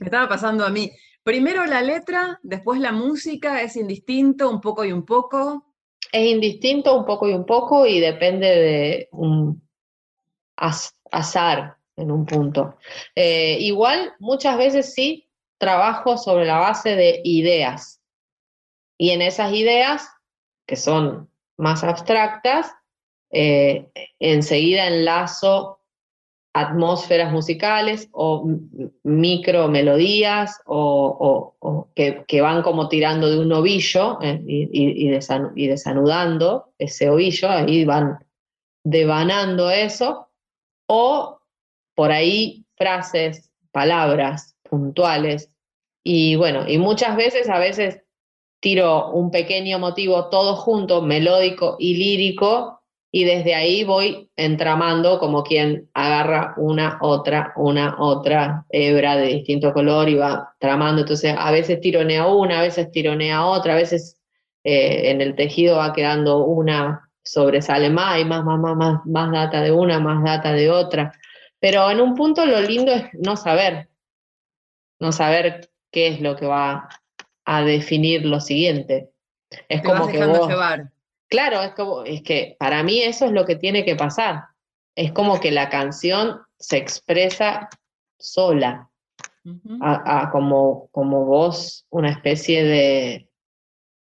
[0.00, 0.90] Me estaba pasando a mí.
[1.22, 5.69] Primero la letra, después la música, es indistinto, un poco y un poco.
[6.12, 9.62] Es indistinto un poco y un poco y depende de un
[10.56, 12.76] azar en un punto.
[13.14, 18.00] Eh, igual, muchas veces sí trabajo sobre la base de ideas.
[18.98, 20.08] Y en esas ideas,
[20.66, 22.72] que son más abstractas,
[23.30, 25.79] eh, enseguida enlazo
[26.52, 28.44] atmósferas musicales o
[29.04, 31.54] micro melodías o,
[31.94, 35.06] que, van como tirando de un ovillo eh, y,
[35.54, 38.18] y, desanudando ese ovillo, ahí van
[38.84, 40.28] devanando eso,
[40.88, 41.40] o
[41.94, 45.54] por ahí frases, palabras puntuales.
[46.02, 48.02] Y bueno, y muchas veces, a veces
[48.60, 52.79] tiro un pequeño motivo todo junto, melódico y lírico,
[53.12, 59.72] y desde ahí voy entramando como quien agarra una, otra, una, otra hebra de distinto
[59.72, 61.02] color y va tramando.
[61.02, 64.20] Entonces, a veces tironea una, a veces tironea otra, a veces
[64.62, 69.32] eh, en el tejido va quedando una, sobresale más y más, más, más, más, más
[69.32, 71.12] data de una, más data de otra.
[71.58, 73.88] Pero en un punto lo lindo es no saber,
[74.98, 76.88] no saber qué es lo que va
[77.44, 79.10] a definir lo siguiente.
[79.68, 80.90] Es como que vos, llevar
[81.30, 84.44] Claro, es como, es que para mí eso es lo que tiene que pasar.
[84.96, 87.70] Es como que la canción se expresa
[88.18, 88.90] sola,
[89.80, 93.28] a, como, como vos, una especie de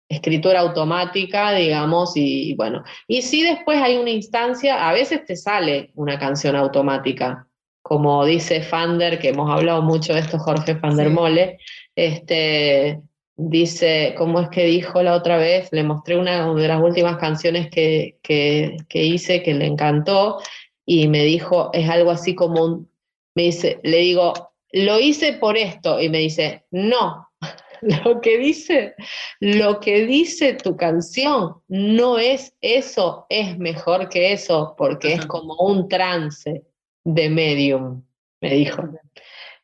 [0.09, 2.83] escritura automática, digamos, y, bueno.
[3.07, 7.47] Y si después hay una instancia, a veces te sale una canción automática,
[7.83, 11.59] como dice Fander, que hemos hablado mucho de esto, Jorge Fander Mole,
[11.95, 13.01] este,
[13.39, 15.69] dice, ¿cómo es que dijo la otra vez?
[15.71, 20.39] Le mostré una de las últimas canciones que, que, hice que le encantó
[20.85, 22.91] y me dijo, es algo así como un,
[23.35, 24.33] me dice, le digo,
[24.73, 27.29] lo hice por esto y me dice, no,
[27.81, 28.95] lo que dice,
[29.39, 35.55] lo que dice tu canción no es eso, es mejor que eso, porque es como
[35.55, 36.65] un trance
[37.05, 38.03] de medium,
[38.41, 38.83] me dijo.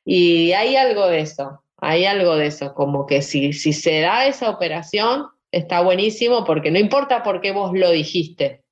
[0.05, 4.25] Y hay algo de eso, hay algo de eso, como que si, si se da
[4.25, 8.63] esa operación, está buenísimo porque no importa por qué vos lo dijiste.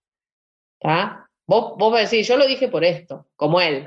[1.45, 3.85] Vos, vos decir, yo lo dije por esto, como él.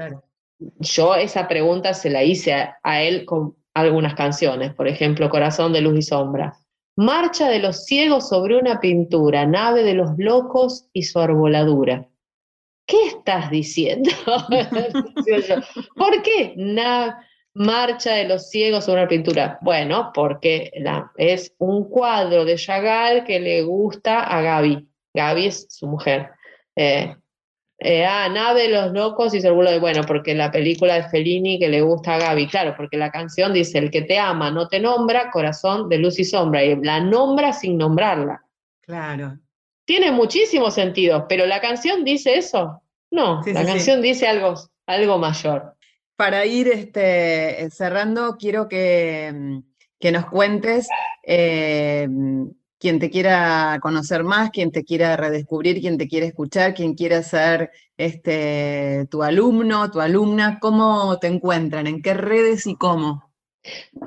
[0.79, 5.81] Yo esa pregunta se la hice a, él con algunas canciones, por ejemplo, Corazón de
[5.81, 6.57] Luz y Sombra.
[6.95, 12.09] Marcha de los ciegos sobre una pintura, nave de los locos y su arboladura.
[12.87, 14.09] ¿Qué estás diciendo?
[15.97, 16.55] ¿Por qué?
[17.59, 19.59] Marcha de los ciegos sobre una pintura.
[19.63, 24.87] Bueno, porque la, es un cuadro de Chagall que le gusta a Gaby.
[25.15, 26.29] Gaby es su mujer.
[26.77, 27.17] Eh,
[27.79, 31.59] eh, ah, Nave de los locos y se de bueno, porque la película de Fellini
[31.59, 34.69] que le gusta a Gaby, claro, porque la canción dice, el que te ama no
[34.69, 38.45] te nombra, corazón de luz y sombra, y la nombra sin nombrarla.
[38.83, 39.39] Claro.
[39.87, 42.83] Tiene muchísimo sentido, pero la canción dice eso.
[43.11, 45.76] No, la canción dice algo, algo mayor
[46.17, 49.59] para ir este, cerrando, quiero que, mm,
[50.13, 50.89] nos cuentes
[51.25, 52.07] eh,
[52.79, 57.23] quien te quiera conocer más, quien te quiera redescubrir, quien te quiera escuchar, quien quiera
[57.23, 61.87] ser este, tu alumno, tu alumna, ¿cómo te encuentran?
[61.87, 63.33] ¿En qué redes y cómo?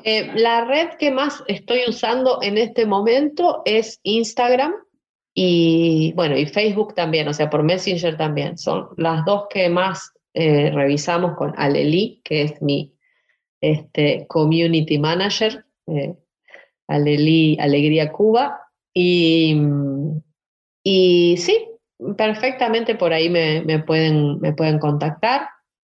[0.04, 4.74] Eh, la red que más estoy usando en este momento es Instagram
[5.34, 8.58] y bueno, y Facebook también, o sea, por Messenger también.
[8.58, 12.96] Son las dos que más eh, revisamos con Aleli, que es mi
[13.62, 16.16] este, community manager, eh,
[16.88, 18.62] Aleli Alegría Cuba,
[18.94, 19.60] y,
[20.84, 21.68] y sí,
[22.18, 25.48] perfectamente por ahí me, pueden, me pueden contactar.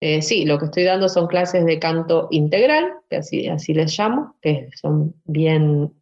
[0.01, 3.97] Eh, sí, lo que estoy dando son clases de canto integral, que así, así les
[3.97, 5.93] llamo, que son bien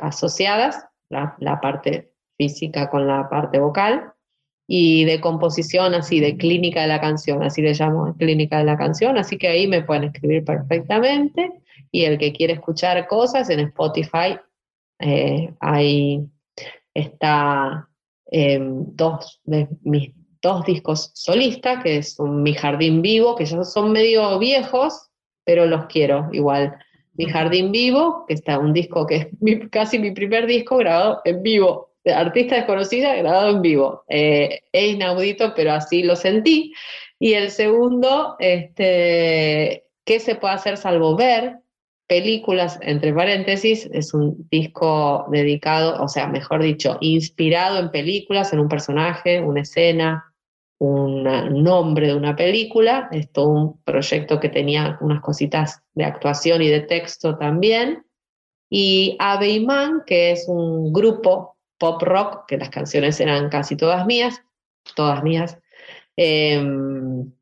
[0.00, 4.12] asociadas, la parte física con la parte vocal
[4.74, 8.78] y de composición, así, de clínica de la canción, así le llamo, clínica de la
[8.78, 11.60] canción, así que ahí me pueden escribir perfectamente
[11.90, 14.38] y el que quiere escuchar cosas en Spotify,
[14.98, 16.24] eh, ahí
[16.94, 17.86] está
[18.30, 24.38] em, dos mis dos discos solistas, que son Mi Jardín Vivo, que ya son medio
[24.38, 25.10] viejos,
[25.44, 26.78] pero los quiero igual.
[27.12, 31.42] Mi Jardín Vivo, que está un disco que es casi mi primer disco grabado en
[31.42, 34.04] vivo artista desconocida grabado en vivo.
[34.08, 36.72] Eh, es inaudito, pero así lo sentí.
[37.18, 41.58] Y el segundo, este, ¿qué se puede hacer salvo ver?
[42.08, 48.60] Películas, entre paréntesis, es un disco dedicado, o sea, mejor dicho, inspirado en películas, en
[48.60, 50.32] un personaje, una escena,
[50.78, 51.22] un
[51.62, 53.08] nombre de una película.
[53.12, 58.04] Es todo un proyecto que tenía unas cositas de actuación y de texto también.
[58.68, 64.40] Y Abeyman, que es un grupo pop rock, que las canciones eran casi todas mías,
[64.94, 65.58] todas mías,
[66.14, 67.32] em,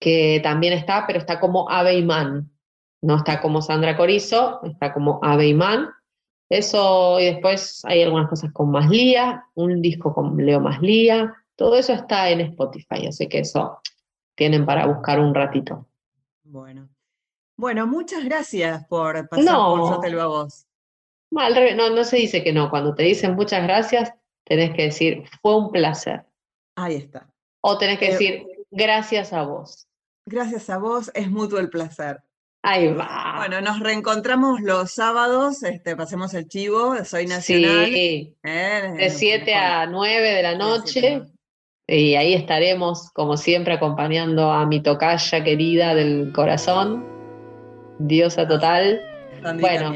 [0.00, 2.50] que también está, pero está como Abeyman,
[3.02, 5.90] no está como Sandra Corizo, está como Abeyman.
[6.48, 11.34] Eso, y después hay algunas cosas con Más Lía, un disco con Leo Más Lía,
[11.56, 13.80] todo eso está en Spotify, así que eso
[14.34, 15.86] tienen para buscar un ratito.
[16.42, 16.88] Bueno.
[17.58, 20.65] Bueno, muchas gracias por pasar por Yo te lo a vos.
[21.76, 22.70] No, no, se dice que no.
[22.70, 24.12] Cuando te dicen muchas gracias,
[24.44, 26.24] tenés que decir fue un placer.
[26.76, 27.28] Ahí está.
[27.60, 29.86] O tenés que eh, decir gracias a vos.
[30.26, 32.20] Gracias a vos, es mutuo el placer.
[32.62, 33.34] Ahí va.
[33.36, 37.86] Bueno, nos reencontramos los sábados, este, pasemos el chivo, Soy Nacional.
[37.86, 41.22] Sí, eh, de 7 a 9 de la noche.
[41.86, 47.06] Y ahí estaremos, como siempre, acompañando a mi tocaya querida del corazón,
[48.00, 49.00] diosa total.
[49.60, 49.92] bueno,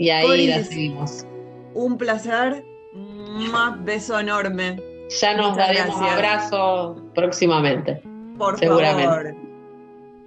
[0.00, 1.26] y ahí la seguimos.
[1.74, 4.80] Un placer, un beso enorme.
[5.20, 8.02] Ya nos daremos un abrazo próximamente.
[8.38, 9.04] Por seguramente.
[9.04, 9.34] favor.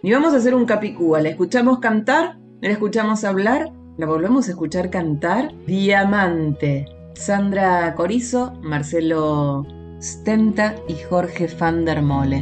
[0.04, 1.22] Y vamos a hacer un capicúa.
[1.22, 5.52] La escuchamos cantar, la escuchamos hablar, la volvemos a escuchar cantar.
[5.66, 6.86] Diamante.
[7.16, 9.66] Sandra Corizo, Marcelo
[10.00, 12.42] Stenta y Jorge van der Mole.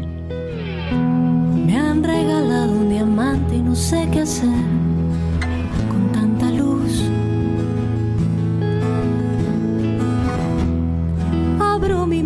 [1.66, 4.81] Me han regalado un diamante y no sé qué hacer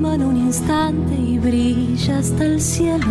[0.03, 3.07] Un instante y brilla hasta el cielo,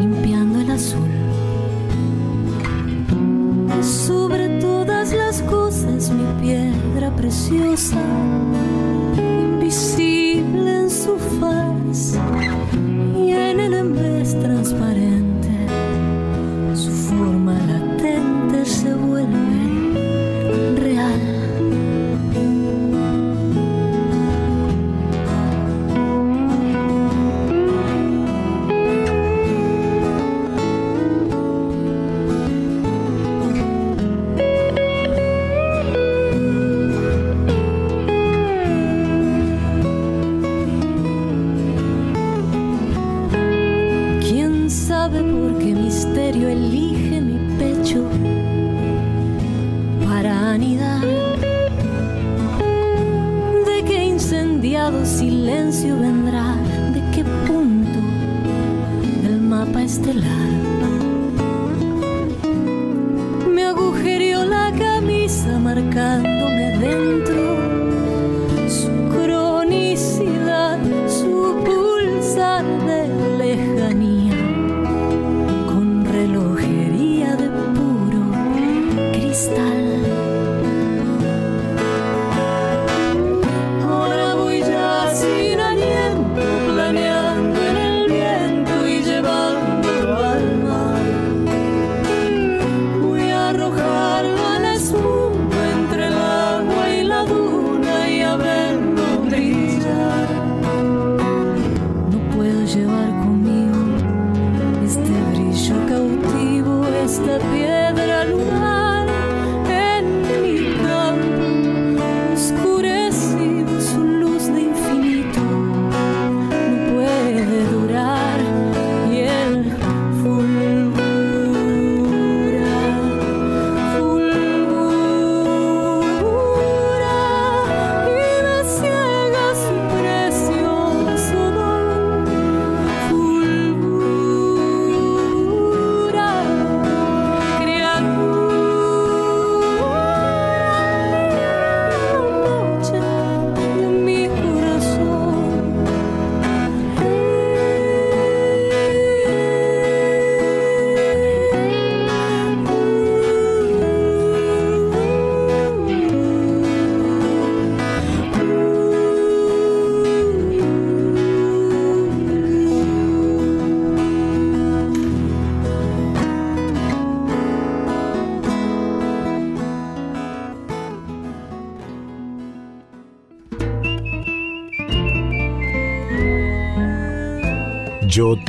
[0.00, 1.08] limpiando el azul.
[3.82, 7.96] Sobre todas las cosas mi piedra preciosa,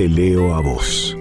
[0.04, 1.16] te leo a vos.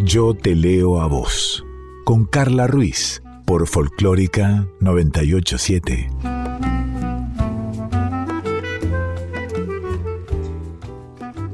[0.00, 1.64] Yo te leo a vos.
[2.04, 6.10] Con Carla Ruiz por Folclórica 987.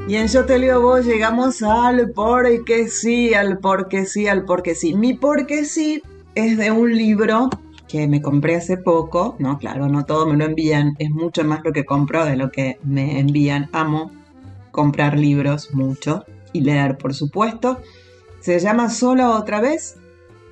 [0.09, 4.75] Y en Yo te leo vos llegamos al porque sí, al porque sí, al porque
[4.75, 4.95] sí.
[4.95, 6.01] Mi porque sí
[6.37, 7.49] es de un libro
[7.89, 9.37] que me compré hace poco.
[9.39, 10.95] No, claro, no todo me lo envían.
[10.99, 13.69] Es mucho más lo que compro de lo que me envían.
[13.73, 14.13] Amo
[14.71, 17.81] comprar libros mucho y leer, por supuesto.
[18.41, 19.97] Se llama Sola otra vez.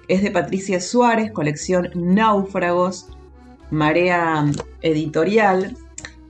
[0.09, 3.09] Es de Patricia Suárez, colección Náufragos,
[3.71, 4.47] Marea
[4.81, 5.77] Editorial.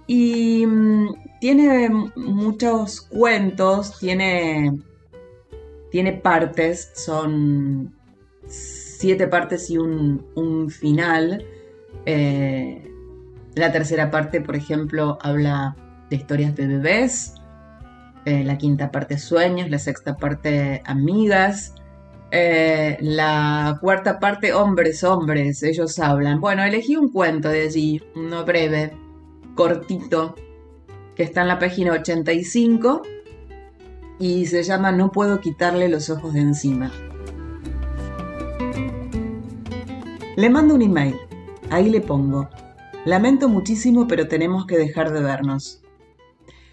[0.08, 4.80] Y mm, tiene muchos cuentos, tiene,
[5.90, 7.94] tiene partes, son
[9.04, 11.44] siete partes y un, final.
[12.06, 12.90] Eh,
[13.54, 15.76] la tercera parte, por ejemplo, habla
[16.08, 17.34] de historias de bebés.
[18.24, 19.68] Eh, la quinta parte, sueños.
[19.68, 21.74] La sexta parte, amigas.
[22.30, 26.40] Eh, la cuarta parte, hombres, hombres, ellos hablan.
[26.40, 28.90] Bueno, elegí un cuento de allí, uno breve,
[29.54, 30.34] cortito,
[31.14, 33.02] que está en la página 85
[34.18, 36.90] y se llama No puedo quitarle los ojos de encima.
[40.36, 41.16] Le mando un email,
[41.70, 42.48] ahí le pongo.
[43.04, 45.80] Lamento muchísimo, pero tenemos que dejar de vernos.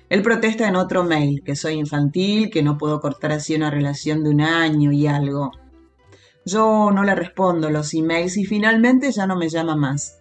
[0.09, 4.23] Él protesta en otro mail, que soy infantil, que no puedo cortar así una relación
[4.23, 5.51] de un año y algo.
[6.43, 10.19] Yo no le respondo los emails y finalmente ya no me llama más.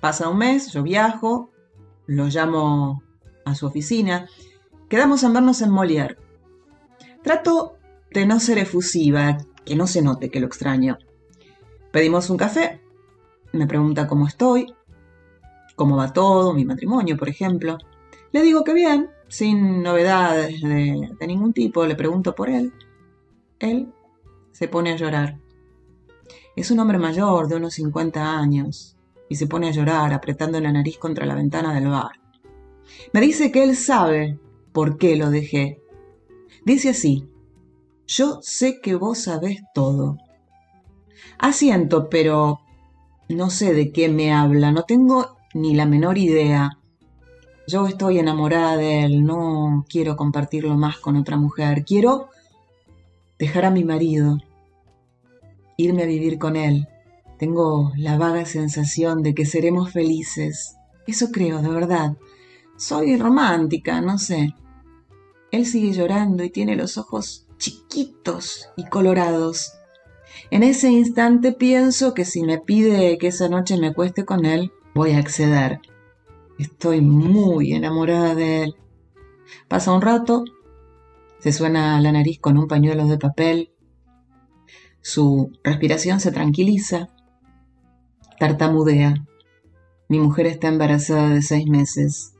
[0.00, 1.50] Pasa un mes, yo viajo,
[2.06, 3.02] lo llamo
[3.44, 4.28] a su oficina.
[4.88, 6.16] Quedamos en vernos en Molière.
[7.22, 7.76] Trato
[8.12, 10.96] de no ser efusiva, que no se note que lo extraño.
[11.96, 12.78] Pedimos un café.
[13.54, 14.66] Me pregunta cómo estoy,
[15.76, 17.78] cómo va todo, mi matrimonio, por ejemplo.
[18.32, 22.74] Le digo que bien, sin novedades de, ningún tipo, le pregunto por él.
[23.60, 23.94] Él
[24.52, 25.40] se pone a llorar.
[26.54, 28.98] Es un hombre mayor, de unos 50 años,
[29.30, 32.20] y se pone a llorar apretando la nariz contra la ventana del bar.
[33.14, 34.38] Me dice que él sabe
[34.74, 35.80] por qué lo dejé.
[36.62, 37.26] Dice así,
[38.06, 40.18] yo sé que vos sabés todo.
[41.38, 42.60] Asiento, pero
[43.28, 46.78] no sé de qué me habla, no tengo ni la menor idea.
[47.68, 52.28] Yo estoy enamorada de él, no quiero compartirlo más con otra mujer, quiero
[53.38, 54.38] dejar a mi marido,
[55.76, 56.88] irme a vivir con él.
[57.38, 60.76] Tengo la vaga sensación de que seremos felices.
[61.06, 62.16] Eso creo, de verdad.
[62.78, 64.54] Soy romántica, no sé.
[65.50, 69.75] Él sigue llorando y tiene los ojos chiquitos y colorados.
[70.50, 74.72] En ese instante pienso que si me pide que esa noche me acueste con él,
[74.94, 75.80] voy a acceder.
[76.58, 78.76] Estoy muy enamorada de él.
[79.68, 80.44] Pasa un rato,
[81.40, 83.70] se suena la nariz con un pañuelo de papel,
[85.08, 87.08] su respiración se tranquiliza,
[88.40, 89.14] tartamudea.
[90.08, 92.34] Mi mujer está embarazada de seis meses.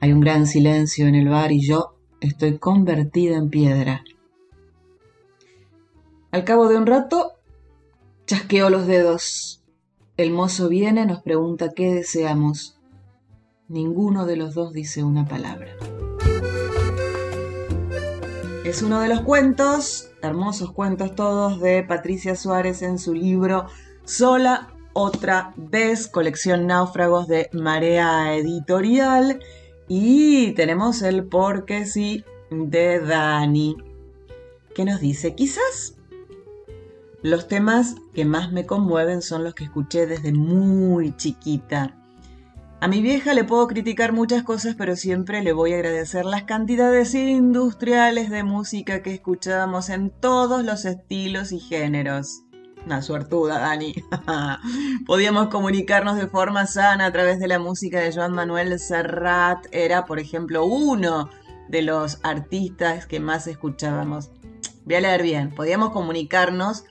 [0.00, 4.04] Hay un gran silencio en el bar y yo estoy convertida en piedra.
[6.30, 7.38] Al cabo de un rato,
[8.26, 9.64] chasqueo los dedos.
[10.18, 12.78] El mozo viene, nos pregunta qué deseamos.
[13.66, 15.74] Ninguno de los dos dice una palabra.
[18.62, 23.64] Es uno de los cuentos, hermosos cuentos todos, de Patricia Suárez en su libro
[24.04, 29.40] Sola otra vez, colección Náufragos de Marea Editorial.
[29.88, 33.78] Y tenemos el porque sí de Dani,
[34.74, 35.97] que nos dice, quizás
[37.28, 41.94] los temas que más me conmueven son los que escuché desde muy chiquita.
[42.80, 46.44] A mi vieja le puedo criticar muchas cosas, pero siempre le voy a agradecer las
[46.44, 52.44] cantidades industriales de música que escuchábamos en todos los estilos y géneros.
[52.86, 53.94] Una suertuda, Dani.
[55.06, 59.66] Podíamos comunicarnos de forma sana a través de la música de Joan Manuel Serrat.
[59.72, 61.28] Era, por ejemplo, uno
[61.68, 64.30] de los artistas que más escuchábamos.
[64.84, 65.54] Voy a leer bien.
[65.54, 66.84] Podíamos comunicarnos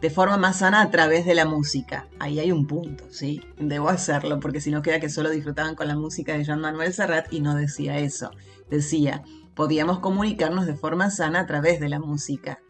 [0.00, 2.08] de forma más sana a través de la música.
[2.18, 3.42] Ahí hay un punto, ¿sí?
[3.58, 6.92] Debo hacerlo, porque si no queda que solo disfrutaban con la música de Joan Manuel
[6.92, 8.30] Serrat y no decía eso.
[8.70, 9.22] Decía,
[9.54, 12.60] podíamos comunicarnos de forma sana a través de la música.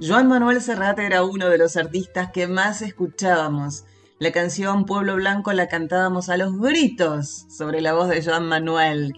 [0.00, 3.84] Joan Manuel Serrat era uno de los artistas que más escuchábamos.
[4.18, 9.14] La canción Pueblo Blanco la cantábamos a los gritos sobre la voz de Joan Manuel.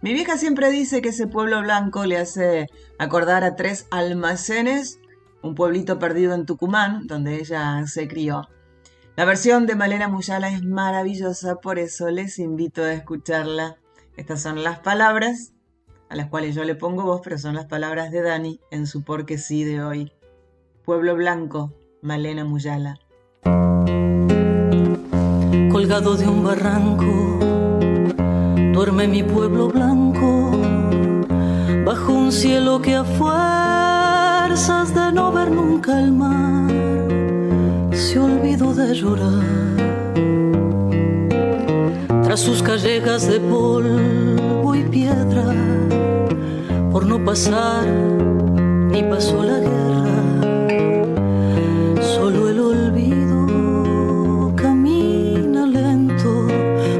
[0.00, 2.68] Mi vieja siempre dice que ese pueblo blanco le hace
[2.98, 5.00] acordar a tres almacenes
[5.42, 8.48] un pueblito perdido en Tucumán, donde ella se crió.
[9.16, 13.76] La versión de Malena Muyala es maravillosa, por eso les invito a escucharla.
[14.16, 15.52] Estas son las palabras
[16.08, 19.04] a las cuales yo le pongo voz, pero son las palabras de Dani en su
[19.04, 20.12] porque sí de hoy.
[20.84, 22.98] Pueblo Blanco, Malena Muyala.
[25.70, 27.38] Colgado de un barranco,
[28.72, 30.50] duerme mi pueblo blanco,
[31.84, 33.04] bajo un cielo que a
[34.48, 36.70] de no ver nunca el mar,
[37.92, 39.44] se olvidó de llorar.
[42.24, 45.44] Tras sus callejas de polvo y piedra,
[46.90, 50.18] por no pasar ni pasó la guerra.
[52.00, 56.48] Solo el olvido camina lento,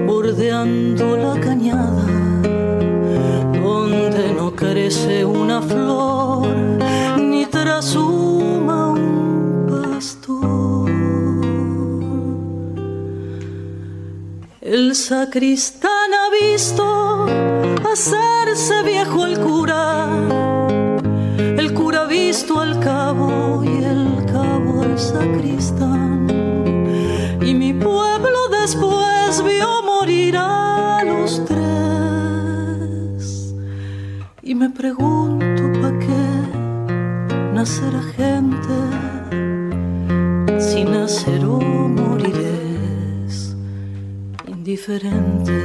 [0.07, 2.07] bordeando la cañada,
[3.55, 6.48] donde no crece una flor
[7.79, 10.91] ni trasuma un pastor.
[14.61, 17.27] El sacristán ha visto
[17.91, 20.09] hacerse viejo el cura,
[21.39, 26.27] el cura visto al cabo y el cabo al sacristán.
[27.41, 31.65] Y mi pueblo después vio morir a los tres.
[34.43, 35.38] Y me pregunto
[37.59, 38.77] nacerá gente
[40.61, 41.59] si nacer o
[41.99, 42.37] morir
[43.27, 43.57] es
[44.47, 45.59] indiferente.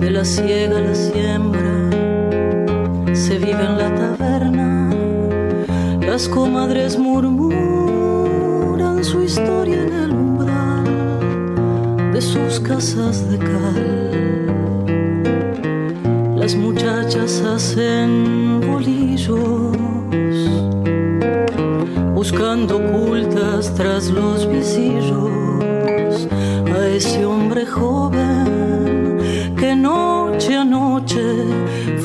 [0.00, 1.76] De la ciega la siembra
[3.12, 4.90] se vive en la taberna.
[6.00, 7.44] Las comadres murmuran
[9.04, 10.84] su historia en el umbral
[12.12, 13.83] de sus casas de cal.
[16.44, 19.74] Las muchachas hacen bolillos,
[22.12, 26.28] buscando ocultas tras los visillos
[26.70, 29.16] a ese hombre joven
[29.56, 31.24] que noche a noche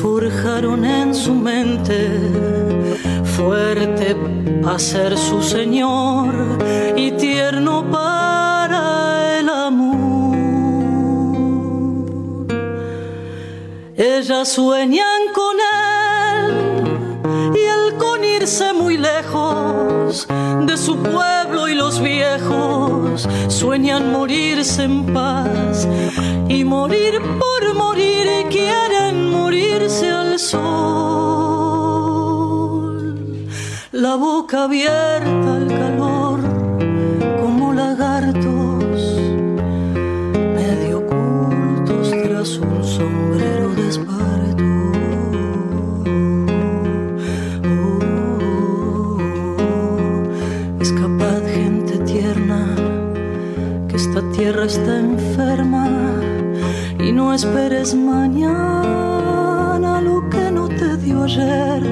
[0.00, 2.08] forjaron en su mente
[3.36, 4.16] fuerte
[4.62, 6.32] para ser su señor
[6.96, 7.39] y tierno
[14.30, 16.46] Ellas sueñan con él
[17.52, 20.28] y él con irse muy lejos
[20.66, 25.88] de su pueblo y los viejos sueñan morirse en paz
[26.48, 30.60] y morir por morir y quieren morirse al sol.
[33.90, 35.49] La boca abierta
[54.70, 55.86] está enferma
[57.00, 61.82] y no esperes mañana lo que no te dio ayer,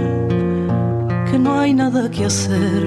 [1.29, 2.87] que no hay nada que hacer.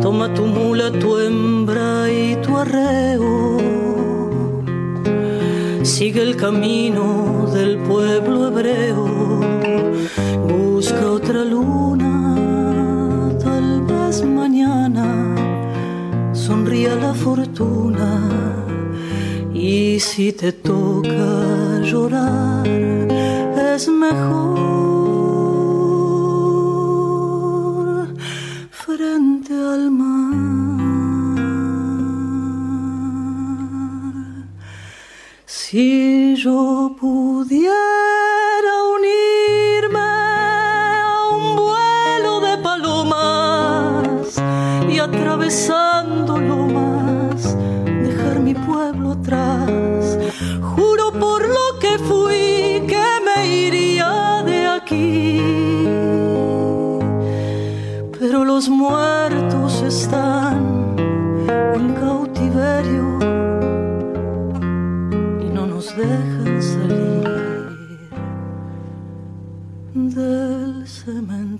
[0.00, 3.58] Toma tu mula, tu hembra y tu arreo.
[5.82, 9.13] Sigue el camino del pueblo hebreo.
[16.84, 18.28] Sonría la fortuna.
[19.52, 24.73] Y si te toca llorar, es mejor
[69.94, 71.54] del cementerio.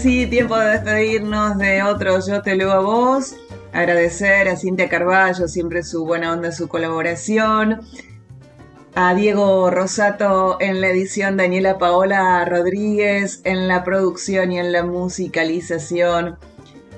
[0.00, 3.34] Y ahora sí, tiempo de despedirnos de otro Yo Te Leo a Vos.
[3.72, 7.82] Agradecer a Cintia Carballo, siempre su buena onda, su colaboración.
[8.94, 14.84] A Diego Rosato en la edición, Daniela Paola Rodríguez en la producción y en la
[14.84, 16.38] musicalización.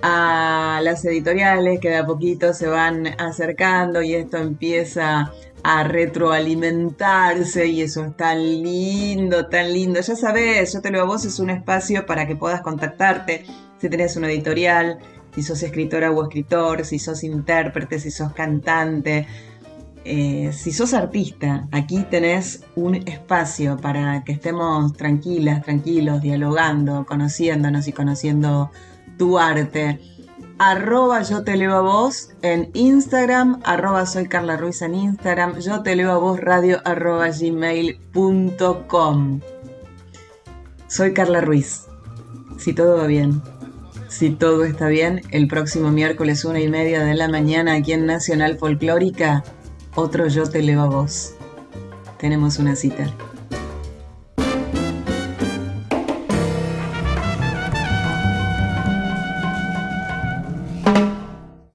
[0.03, 5.33] A las editoriales que de a poquito se van acercando y esto empieza
[5.65, 10.01] a retroalimentarse y eso es tan lindo, tan lindo.
[10.01, 13.45] Ya sabes, yo te lo a vos, es un espacio para que puedas contactarte
[13.79, 14.99] si tenés una editorial,
[15.35, 19.27] si sos escritora o escritor, si sos intérprete, si sos cantante,
[20.05, 21.69] eh, si sos artista.
[21.73, 28.71] Aquí tenés un espacio para que estemos tranquilas, tranquilos, dialogando, conociéndonos y conociendo
[29.17, 30.01] tu arte
[30.71, 35.83] arroba yo te leo a vos en Instagram, arroba soy Carla Ruiz en Instagram, yo
[35.83, 37.81] te leo a vos radio arroba gmail.com.
[40.87, 41.87] Soy Carla Ruiz.
[42.59, 43.43] Si todo va bien,
[44.07, 48.07] si todo está bien, el próximo miércoles una y media de la mañana aquí en
[48.07, 49.43] Nacional Folclórica,
[49.97, 51.35] otro yo te leo a vos.
[52.19, 53.13] Tenemos una cita.